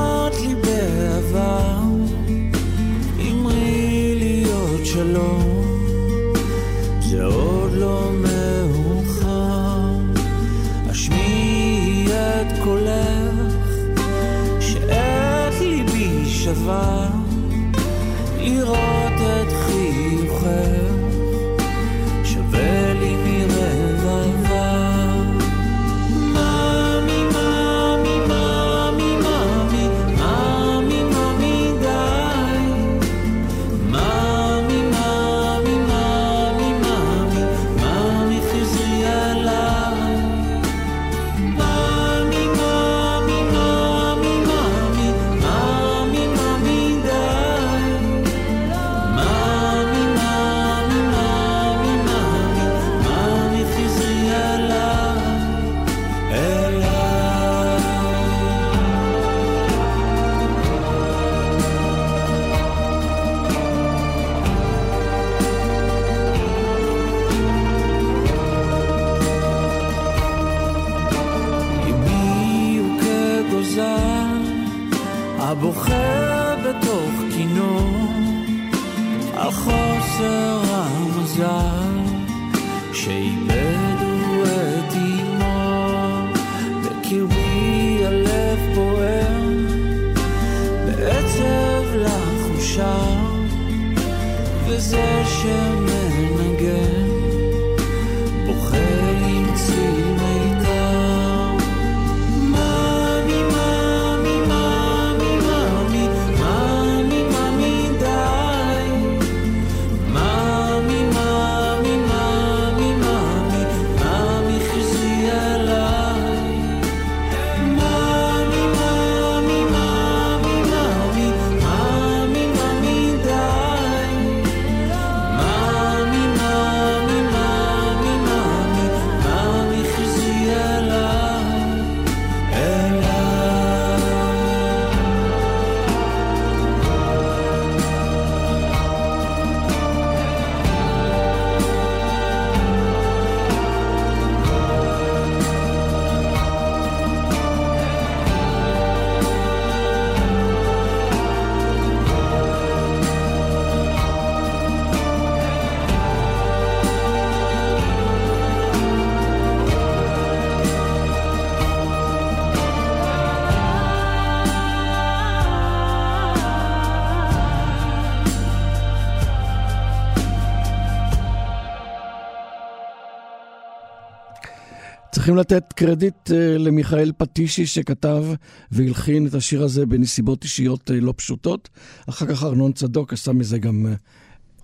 [175.27, 178.25] צריכים לתת קרדיט אה, למיכאל פטישי שכתב
[178.71, 181.69] והלחין את השיר הזה בנסיבות אישיות אה, לא פשוטות.
[182.09, 183.93] אחר כך ארנון צדוק עשה מזה גם אה,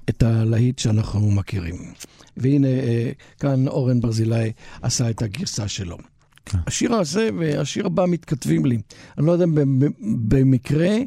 [0.09, 1.75] את הלהיט שאנחנו מכירים.
[2.37, 2.67] והנה,
[3.39, 5.97] כאן אורן ברזילי עשה את הגרסה שלו.
[6.45, 6.57] כן.
[6.67, 8.77] השיר הזה והשיר הבא מתכתבים לי.
[9.17, 10.97] אני לא יודע אם במ- במקרה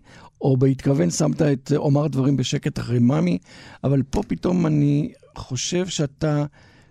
[0.40, 3.38] או בהתכוון שמת את אומר דברים בשקט אחרי מאמי,
[3.84, 6.44] אבל פה פתאום אני חושב שאתה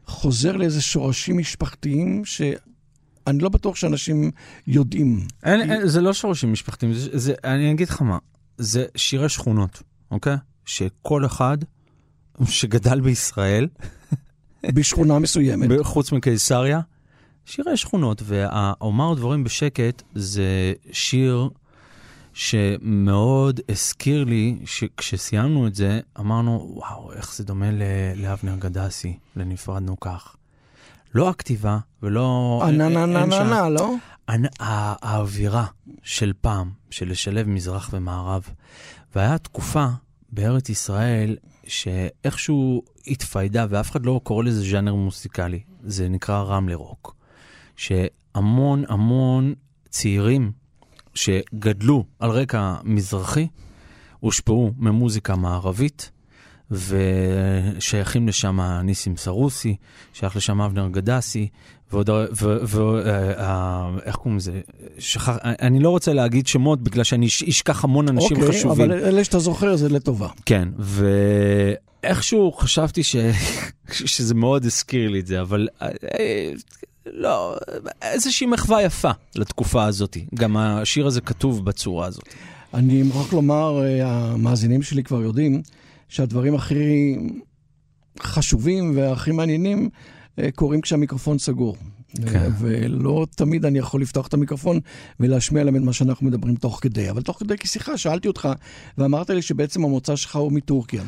[0.07, 4.31] חוזר לאיזה שורשים משפחתיים שאני לא בטוח שאנשים
[4.67, 5.27] יודעים.
[5.43, 8.17] אין, אין, זה לא שורשים משפחתיים, זה, זה, אני אגיד לך מה,
[8.57, 10.35] זה שירי שכונות, אוקיי?
[10.65, 11.57] שכל אחד
[12.45, 13.67] שגדל בישראל,
[14.75, 15.69] בשכונה מסוימת.
[15.81, 16.79] חוץ מקיסריה,
[17.45, 21.49] שירי שכונות, והאומר דברים בשקט זה שיר
[22.35, 27.69] שמאוד הזכיר לי שכשסיימנו את זה, אמרנו, וואו, איך זה דומה
[28.15, 30.35] לאבנר גדסי, לנפרדנו כך.
[31.13, 32.59] לא הכתיבה ולא...
[32.63, 33.93] אה, נה נה נה נה נה, לא?
[34.59, 35.65] האווירה
[36.03, 38.49] של פעם, של לשלב מזרח ומערב.
[39.15, 39.85] והיה תקופה
[40.31, 47.15] בארץ ישראל שאיכשהו התפיידה, ואף אחד לא קורא לזה ז'אנר מוסיקלי, זה נקרא רמלה רוק.
[47.75, 49.53] שהמון המון
[49.89, 50.51] צעירים
[51.15, 53.47] שגדלו על רקע מזרחי,
[54.19, 56.11] הושפעו ממוזיקה מערבית,
[56.71, 59.75] ושייכים לשם ניסים סרוסי,
[60.13, 61.47] שייך לשם אבנר גדסי,
[61.91, 62.09] ועוד,
[62.39, 64.61] ואיך קוראים לזה?
[64.99, 68.91] שכח, אני לא רוצה להגיד שמות בגלל שאני אש- אשכח המון אנשים אוקיי, חשובים.
[68.91, 70.27] אבל אלה שאתה זוכר זה לטובה.
[70.45, 73.15] כן, ואיכשהו חשבתי ש...
[73.91, 75.89] שזה מאוד הזכיר לי את זה, אבל אה,
[77.13, 77.55] לא,
[78.01, 80.17] איזושהי מחווה יפה לתקופה הזאת.
[80.35, 82.23] גם השיר הזה כתוב בצורה הזאת.
[82.73, 85.61] אני מוכרח לומר, אה, המאזינים שלי כבר יודעים
[86.09, 87.15] שהדברים הכי
[88.21, 89.89] חשובים והכי מעניינים
[90.39, 91.75] אה, קורים כשהמיקרופון סגור.
[92.15, 92.35] כן.
[92.35, 94.79] אה, ולא תמיד אני יכול לפתוח את המיקרופון
[95.19, 97.09] ולהשמיע להם את מה שאנחנו מדברים תוך כדי.
[97.09, 98.49] אבל תוך כדי כשיחה שאלתי אותך,
[98.97, 101.03] ואמרת לי שבעצם המוצא שלך הוא מטורקיה.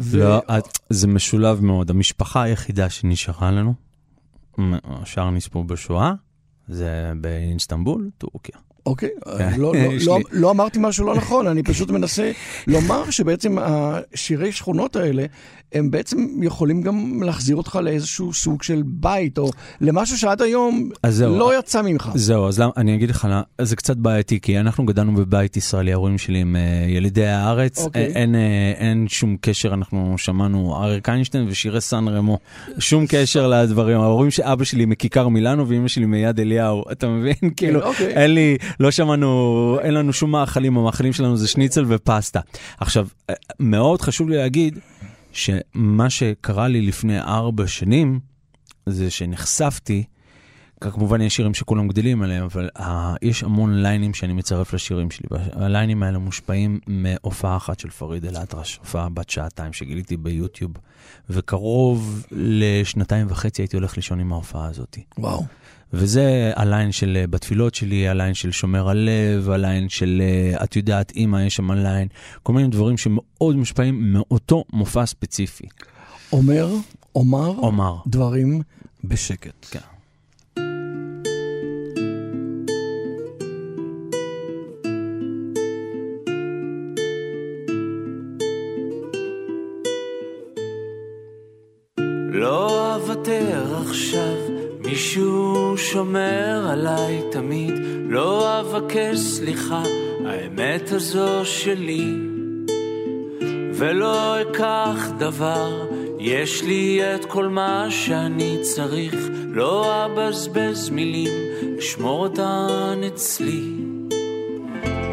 [0.00, 1.90] ו- לא, את- זה משולב מאוד.
[1.90, 3.74] המשפחה היחידה שנשארה לנו,
[4.84, 6.12] השאר נספו בשואה,
[6.68, 8.67] זה באינסטנבול, טורקיה.
[8.88, 9.08] אוקיי,
[9.38, 12.32] כן, לא, לא, לא, לא אמרתי משהו לא נכון, אני פשוט מנסה
[12.66, 15.26] לומר שבעצם השירי שכונות האלה,
[15.72, 21.38] הם בעצם יכולים גם להחזיר אותך לאיזשהו סוג של בית, או למשהו שעד היום זהו.
[21.38, 22.10] לא יצא ממך.
[22.14, 23.28] זהו, אז אני אגיד לך,
[23.60, 28.02] זה קצת בעייתי, כי אנחנו גדלנו בבית ישראלי, ההורים שלי הם אה, ילידי הארץ, אוקיי.
[28.02, 32.38] אה, אין, אה, אין שום קשר, אנחנו שמענו אריק איינשטיין ושירי סן רמו,
[32.78, 37.50] שום קשר לדברים, ההורים של אבא שלי מכיכר מילאנו ואימא שלי מיד אליהו, אתה מבין?
[37.56, 38.06] כאילו, אוקיי.
[38.06, 42.40] אין לי, לא שמענו, אין לנו שום מאכלים, המאכלים שלנו זה שניצל ופסטה.
[42.78, 44.78] עכשיו, אה, מאוד חשוב לי להגיד,
[45.32, 48.20] שמה שקרה לי לפני ארבע שנים,
[48.86, 50.04] זה שנחשפתי,
[50.80, 52.82] כמובן יש שירים שכולם גדלים עליהם, אבל uh,
[53.22, 58.76] יש המון ליינים שאני מצרף לשירים שלי, והליינים האלה מושפעים מהופעה אחת של פריד אל-אטרש,
[58.76, 60.72] הופעה בת שעתיים שגיליתי ביוטיוב,
[61.30, 64.98] וקרוב לשנתיים וחצי הייתי הולך לישון עם ההופעה הזאת.
[65.18, 65.44] וואו.
[65.92, 70.22] וזה ה line של אה, בתפילות שלי, ה line של שומר הלב, ה line של
[70.24, 72.08] אה, את יודעת אמא, יש שם line,
[72.42, 75.66] כל מיני דברים שמאוד מושפעים מאותו מופע ספציפי.
[76.32, 76.68] אומר,
[77.14, 77.96] אומר, אומר.
[78.06, 78.62] דברים
[79.04, 79.66] בשקט.
[79.70, 79.78] כן.
[92.32, 94.37] לא אוותר עכשיו,
[94.88, 97.74] מישהו שומר עליי תמיד.
[98.08, 99.82] לא אבקש סליחה,
[100.26, 102.14] האמת הזו שלי.
[103.74, 105.86] ולא אקח דבר,
[106.18, 109.14] יש לי את כל מה שאני צריך.
[109.48, 111.32] לא אבזבז מילים,
[111.78, 113.72] אשמור אותן אצלי.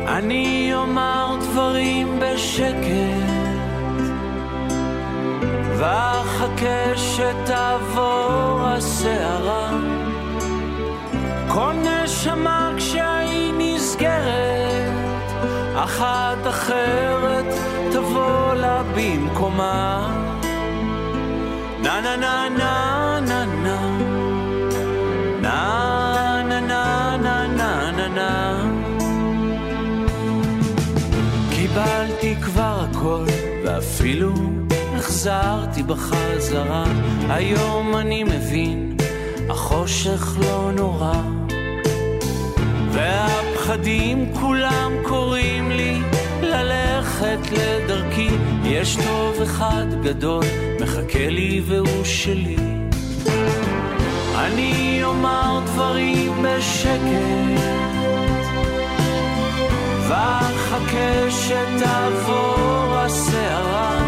[0.07, 3.44] אני אומר דברים בשקט.
[5.77, 9.69] ואחכה שתעבור הסערה.
[11.47, 14.91] כל נשמה כשהיא נסגרת,
[15.75, 17.45] אחת אחרת
[17.91, 20.11] תבוא לה במקומה.
[21.83, 23.79] נה נה נה נה נה נה
[25.41, 28.63] נה נה נה נה נה נה נה
[31.49, 33.25] קיבלתי כבר הכל,
[33.65, 34.54] ואפילו
[35.27, 36.85] החזרתי בחזרה.
[37.29, 38.97] היום אני מבין,
[39.49, 41.13] החושך לא נורא.
[42.91, 46.01] והפחדים כולם קוראים לי
[46.41, 48.29] ללכת לדרכי.
[48.63, 50.43] יש טוב אחד גדול,
[50.81, 52.57] מחכה לי והוא שלי.
[54.35, 57.61] אני אומר דברים בשקט.
[60.07, 64.04] ואחכה שתעבור הסערה.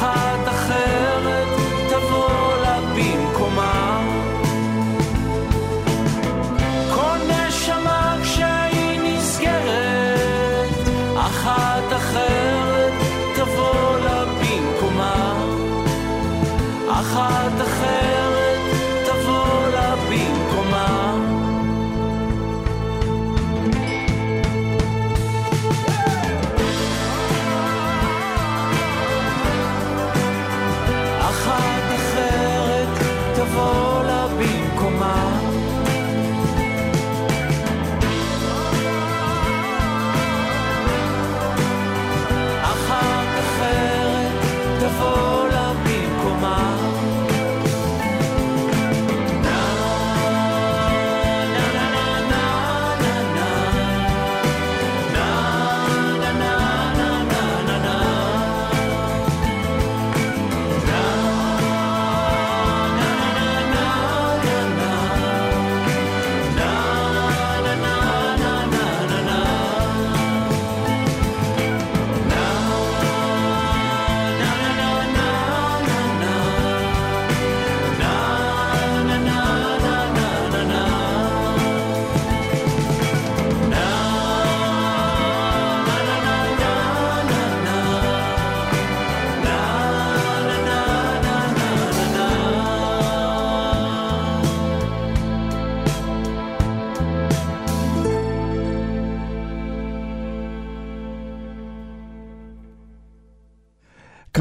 [0.00, 0.51] 哈达。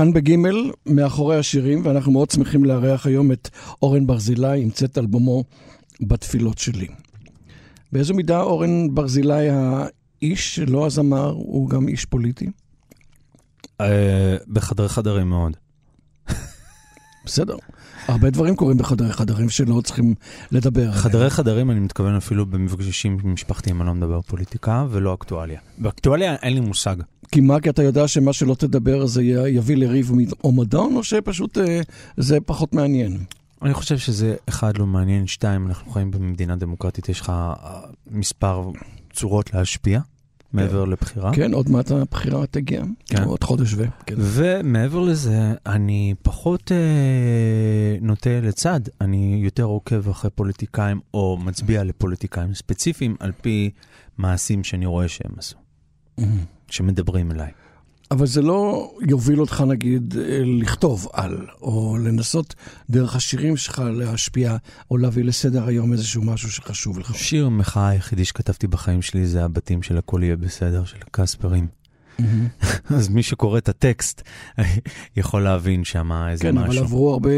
[0.02, 3.50] כאן בגימל, מאחורי השירים, ואנחנו מאוד שמחים לארח היום את
[3.82, 5.44] אורן ברזילי עם צאת אלבומו
[6.02, 6.88] בתפילות שלי.
[7.92, 12.50] באיזו מידה אורן ברזילי האיש, לא הזמר, הוא גם איש פוליטי?
[13.82, 15.58] אה, בחדרי חדרים מאוד.
[17.26, 17.56] בסדר.
[18.08, 20.16] הרבה דברים קורים בחדרי חדרים שלא צריכים
[20.52, 20.92] לדבר.
[20.92, 25.60] חדרי חדרים, אני מתכוון אפילו במפגשים משפחתיים, אני לא מדבר פוליטיקה ולא אקטואליה.
[25.78, 26.96] באקטואליה אין לי מושג.
[27.32, 30.12] כי מה, כי אתה יודע שמה שלא תדבר זה יביא לריב
[30.44, 31.82] או מדון, או שפשוט אה,
[32.18, 33.18] זה פחות מעניין?
[33.62, 37.54] אני חושב שזה, אחד, לא מעניין, שתיים, אנחנו חיים במדינה דמוקרטית, יש לך אה,
[38.12, 38.72] מספר
[39.14, 40.00] צורות להשפיע
[40.54, 41.34] מעבר לבחירה.
[41.34, 42.84] כן, עוד מעט הבחירה תגיע.
[43.06, 43.24] כן.
[43.24, 43.84] עוד חודש ו...
[44.06, 44.16] כן.
[44.18, 52.54] ומעבר לזה, אני פחות אה, נוטה לצד, אני יותר עוקב אחרי פוליטיקאים, או מצביע לפוליטיקאים
[52.54, 53.72] ספציפיים, על פי
[54.18, 55.58] מעשים שאני רואה שהם עשו,
[56.68, 57.52] שמדברים אליי.
[58.12, 62.56] אבל זה לא יוביל אותך, נגיד, אה, לכתוב על, או לנסות
[62.90, 64.58] דרך השירים שלך להשפיע,
[64.92, 67.16] או להביא לסדר היום איזשהו משהו שחשוב לך.
[67.16, 71.68] שיר המחאה היחידי שכתבתי בחיים שלי זה הבתים של הכל יהיה בסדר, של קספרים.
[72.98, 74.22] אז מי שקורא את הטקסט
[75.18, 76.72] יכול להבין שם איזה כן, משהו.
[76.72, 77.30] אבל עברו הרבה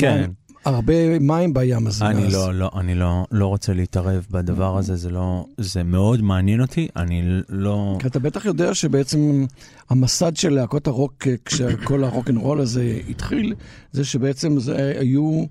[0.00, 0.30] כן.
[0.64, 2.06] הרבה מים בים הזה.
[2.06, 2.32] אני.
[2.32, 6.88] לא, לא, אני לא, לא רוצה להתערב בדבר הזה, זה לא, זה מאוד מעניין אותי,
[6.96, 7.96] אני לא...
[8.00, 9.46] כי אתה בטח יודע שבעצם
[9.90, 13.54] המסד של להקות הרוק, אה, כשכל הרוקנרול הזה התחיל,
[13.92, 15.44] זה שבעצם זה היו,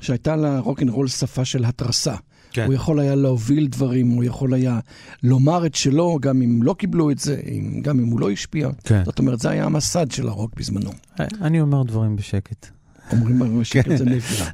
[0.00, 2.14] שהייתה לרוקנרול שפה של התרסה.
[2.52, 2.66] כן.
[2.66, 4.80] הוא יכול היה להוביל דברים, הוא יכול היה
[5.22, 7.40] לומר את שלו, גם אם לא קיבלו את זה,
[7.82, 8.68] גם אם הוא לא השפיע.
[8.84, 9.04] כן.
[9.04, 10.90] זאת אומרת, זה היה המסד של הרוק בזמנו.
[11.20, 12.75] אני אומר דברים בשקט.
[13.12, 14.46] אומרים במשקל, זה נפלא.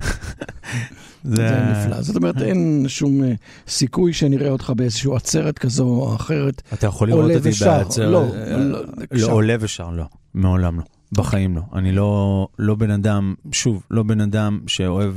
[1.25, 2.03] זה נפלא.
[2.03, 3.33] זאת אומרת, אין שום אה,
[3.69, 6.63] סיכוי שנראה אותך באיזושהי עצרת כזו או אחרת.
[6.73, 7.79] אתה יכול לראות אותי ושר.
[7.79, 8.11] בעצר...
[8.11, 9.33] לא, אה, לא, לא.
[9.33, 10.05] עולה ושר, לא.
[10.35, 10.85] מעולם לא.
[11.13, 11.63] בחיים לא.
[11.75, 15.15] אני לא, לא בן אדם, שוב, לא בן אדם שאוהב.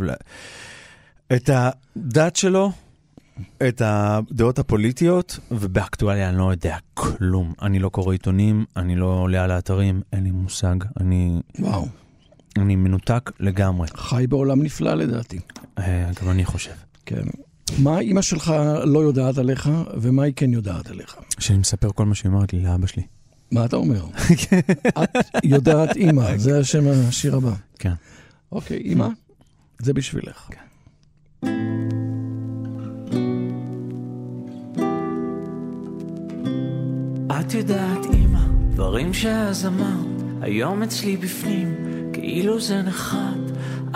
[1.36, 2.72] את הדת שלו,
[3.68, 7.54] את הדעות הפוליטיות, ובאקטואליה אני לא יודע כלום.
[7.62, 10.76] אני לא קורא עיתונים, אני לא עולה על האתרים, אין לי מושג.
[11.00, 11.88] אני, וואו,
[12.58, 13.88] אני מנותק לגמרי.
[13.96, 15.40] חי בעולם נפלא לדעתי.
[15.80, 16.72] אה, גם אני חושב.
[17.06, 17.24] כן.
[17.80, 18.54] מה אימא שלך
[18.84, 19.70] לא יודעת עליך,
[20.02, 21.16] ומה היא כן יודעת עליך?
[21.40, 23.04] שאני מספר כל מה שהיא אומרת לי לאבא שלי.
[23.52, 24.06] מה אתה אומר?
[25.00, 27.54] את יודעת אימא, זה השם השיר הבא.
[27.80, 27.94] כן.
[28.52, 29.08] אוקיי, אימא,
[29.80, 30.50] זה בשבילך.
[37.40, 38.40] את יודעת, אמא,
[38.70, 41.85] דברים שאז אמרת, היום אצלי בפנים,
[42.28, 43.18] כאילו זה נחת.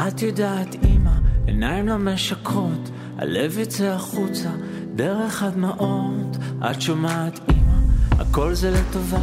[0.07, 1.11] את יודעת, אמא,
[1.47, 4.49] עיניים לא משקרות, הלב יוצא החוצה,
[4.95, 6.38] דרך הדמעות.
[6.71, 9.21] את שומעת, אמא, הכל זה לטובה,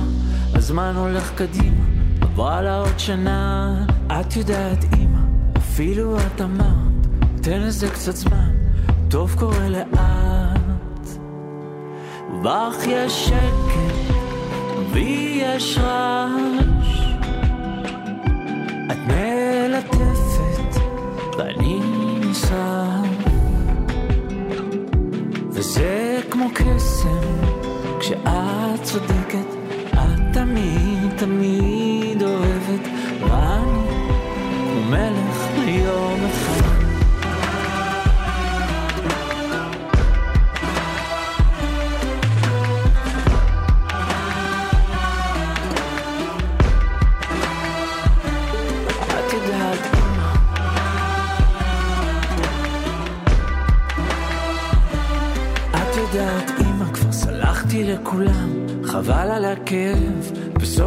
[0.55, 1.85] הזמן הולך קדימה,
[2.21, 3.85] עברה לה עוד שנה.
[4.07, 5.21] את יודעת, אמא,
[5.57, 7.07] אפילו את אמרת,
[7.43, 8.51] תן לזה קצת זמן,
[9.09, 11.09] טוב קורה לאט.
[12.33, 14.15] ובך יש שקט,
[14.93, 16.76] בי יש רעש.
[18.93, 20.81] את מלטפת,
[21.39, 21.81] ואני
[22.21, 23.07] נשרף.
[25.51, 27.19] וזה כמו קסם,
[28.01, 29.47] כשאת צודקת,
[29.93, 31.66] את תמיד תמיד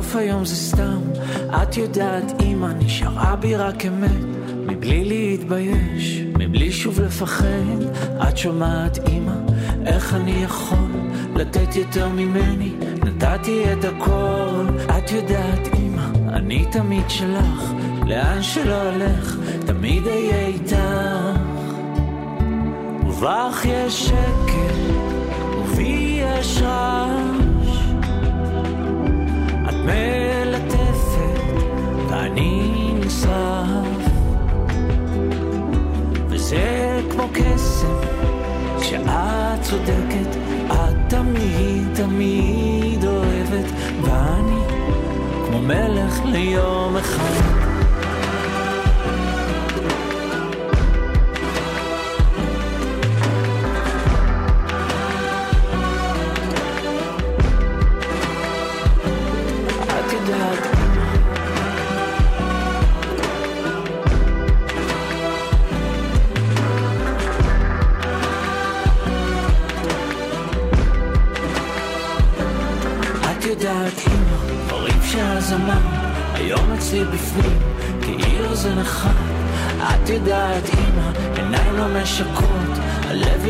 [0.10, 1.00] בסוף היום זה סתם.
[1.50, 4.26] את יודעת, אמא, נשארה בי רק אמת,
[4.66, 7.82] מבלי להתבייש, מבלי שוב לפחד.
[8.30, 9.34] את שומעת, אמא,
[9.86, 10.92] איך אני יכול
[11.36, 12.72] לתת יותר ממני?
[13.06, 14.66] נתתי את הכל.
[14.98, 17.74] את יודעת, אמא, אני תמיד שלך,
[18.08, 21.40] לאן שלא אלך, תמיד אהיה איתך.
[23.08, 24.94] ובך יש שקט,
[25.64, 27.49] ובי יש רעש.
[29.90, 31.42] מלטפת,
[32.10, 34.10] ואני נשרף.
[36.30, 37.96] וזה כמו קסם,
[38.82, 40.36] כשאת צודקת,
[40.68, 43.72] את תמיד תמיד אוהבת,
[44.02, 44.62] ואני
[45.48, 46.96] כמו מלך ליום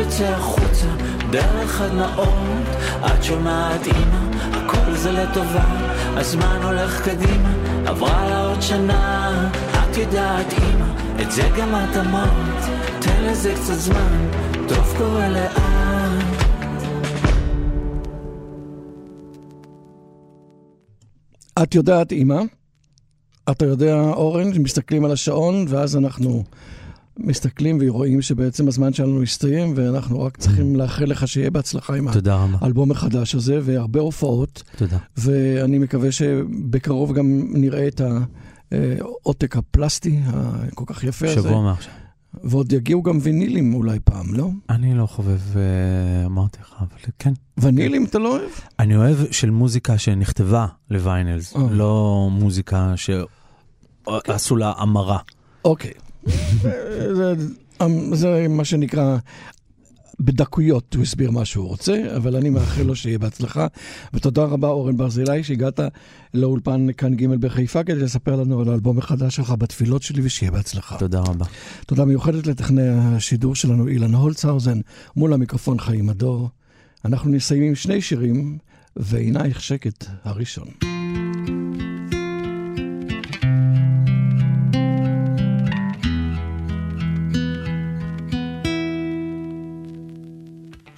[0.00, 0.86] יוצא החוצה,
[1.30, 2.66] דרך הדמעות.
[3.06, 5.64] את שומעת, אמא, הכל זה לטובה,
[6.16, 7.54] הזמן הולך קדימה,
[7.86, 9.50] עברה לה עוד שנה.
[9.72, 12.64] את יודעת, אמא, את זה גם את אמרת,
[12.98, 14.28] תן לזה קצת זמן,
[14.68, 15.60] טוב קורה לאט.
[21.62, 22.42] את יודעת, אימא,
[23.50, 26.42] אתה יודע, אורן, מסתכלים על השעון, ואז אנחנו
[27.24, 32.08] מסתכלים ורואים שבעצם הזמן שלנו הסתיים, ואנחנו רק צריכים לאחל לך שיהיה בהצלחה עם.
[32.60, 34.62] האלבום החדש הזה, והרבה הופעות.
[34.76, 34.98] תודה.
[35.16, 38.00] ואני מקווה שבקרוב גם נראה את
[38.72, 41.48] העותק הפלסטי הכל כך יפה הזה.
[41.48, 41.92] שבוע מעכשיו.
[42.44, 44.48] ועוד יגיעו גם וינילים אולי פעם, לא?
[44.70, 47.32] אני לא חובב, אה, אמרתי לך, אבל כן.
[47.58, 48.50] ונילים אתה לא אוהב?
[48.78, 51.62] אני אוהב של מוזיקה שנכתבה לוויינלס, אה.
[51.70, 55.18] לא מוזיקה שעשו לה המרה.
[55.64, 55.92] אוקיי.
[56.26, 57.34] זה,
[58.12, 59.18] זה מה שנקרא,
[60.20, 63.66] בדקויות הוא הסביר מה שהוא רוצה, אבל אני מאחל לו שיהיה בהצלחה.
[64.14, 65.80] ותודה רבה, אורן ברזילי, שהגעת
[66.34, 70.98] לאולפן כאן ג' בחיפה כדי לספר לנו על האלבום החדש שלך בתפילות שלי, ושיהיה בהצלחה.
[70.98, 71.46] תודה רבה.
[71.86, 74.80] תודה מיוחדת לטכנאי השידור שלנו, אילן הולצהאוזן,
[75.16, 76.48] מול המיקרופון חיים הדור.
[77.04, 78.58] אנחנו נסיים עם שני שירים,
[78.96, 80.89] ועינייך שקט הראשון.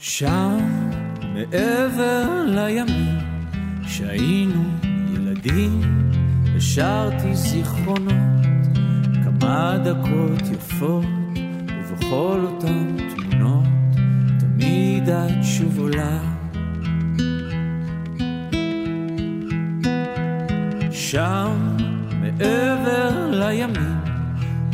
[0.05, 0.59] שם,
[1.35, 3.19] מעבר לימים,
[3.83, 4.65] שהיינו
[5.15, 5.81] ילדים,
[6.57, 8.43] השארתי זיכרונות,
[9.25, 11.05] כמה דקות יפות,
[11.89, 13.65] ובכל אותן תמונות,
[14.41, 16.19] תמיד את שוב עולה.
[20.91, 21.77] שם,
[22.21, 24.01] מעבר לימים,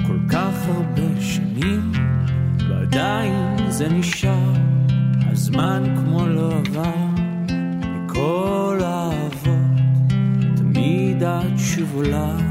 [0.07, 1.93] כל כך הרבה שנים,
[2.69, 4.48] ועדיין זה נשאר.
[5.49, 7.07] הזמן כמו לא עבר,
[7.81, 9.81] מכל האהבות,
[10.57, 12.48] תמיד את שוב עולה.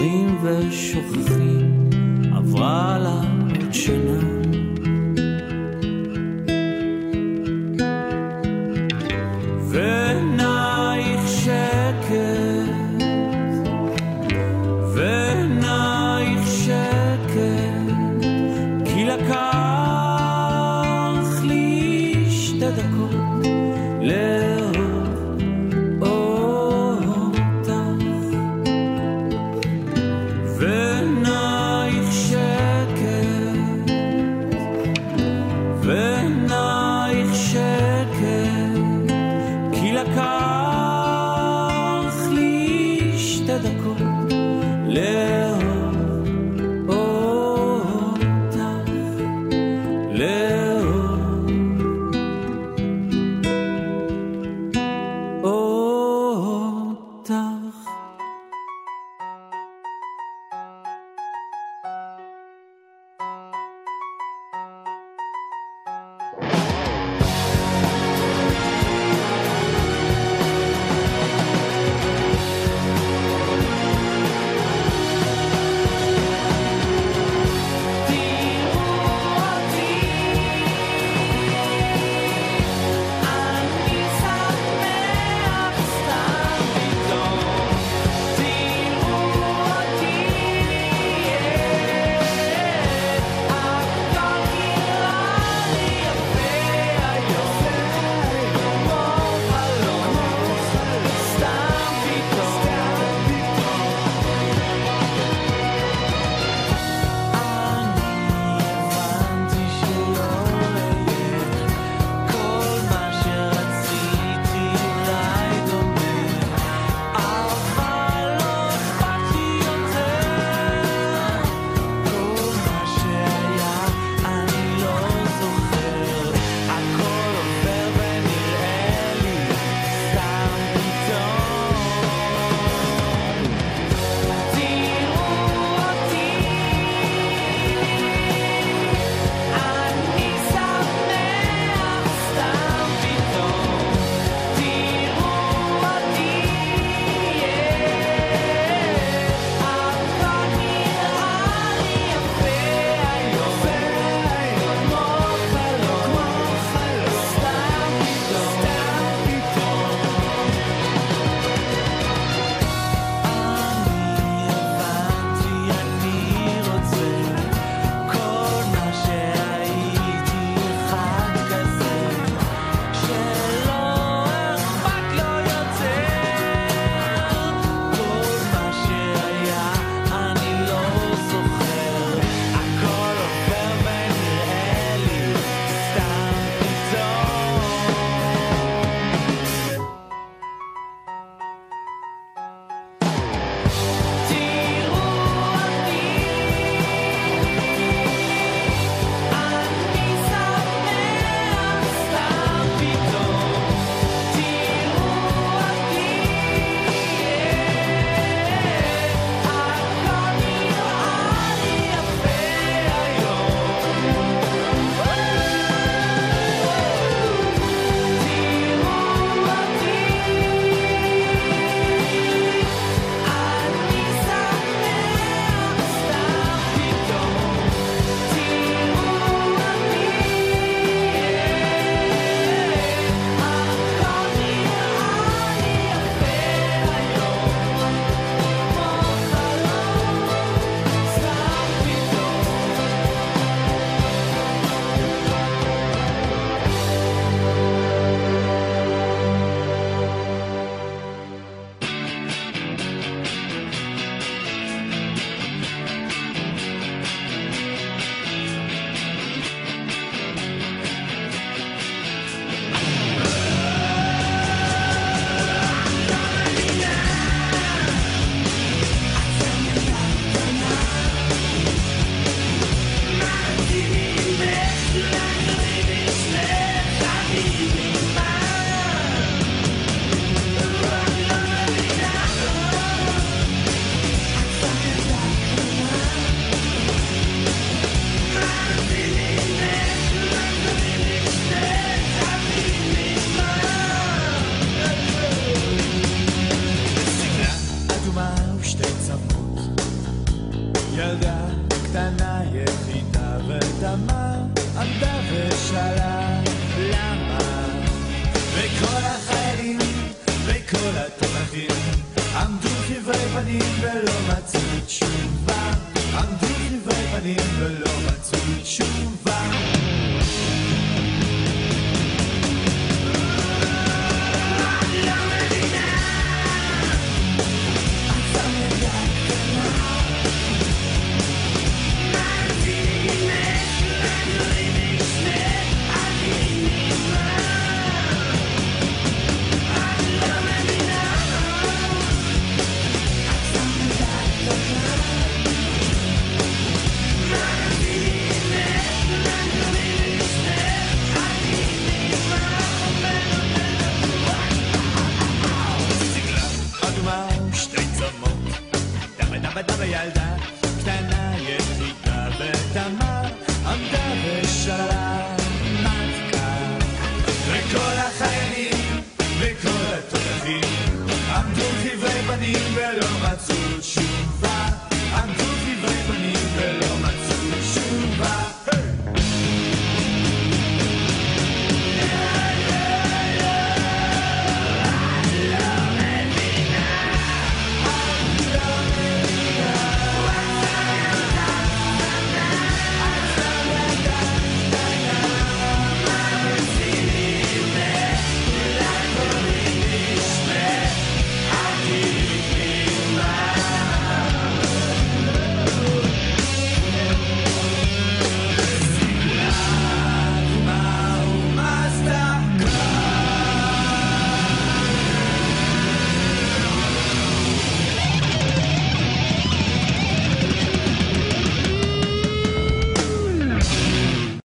[0.00, 1.90] זוכרים ושוכחים,
[2.36, 3.20] עברה לה
[3.60, 4.59] עוד שנה.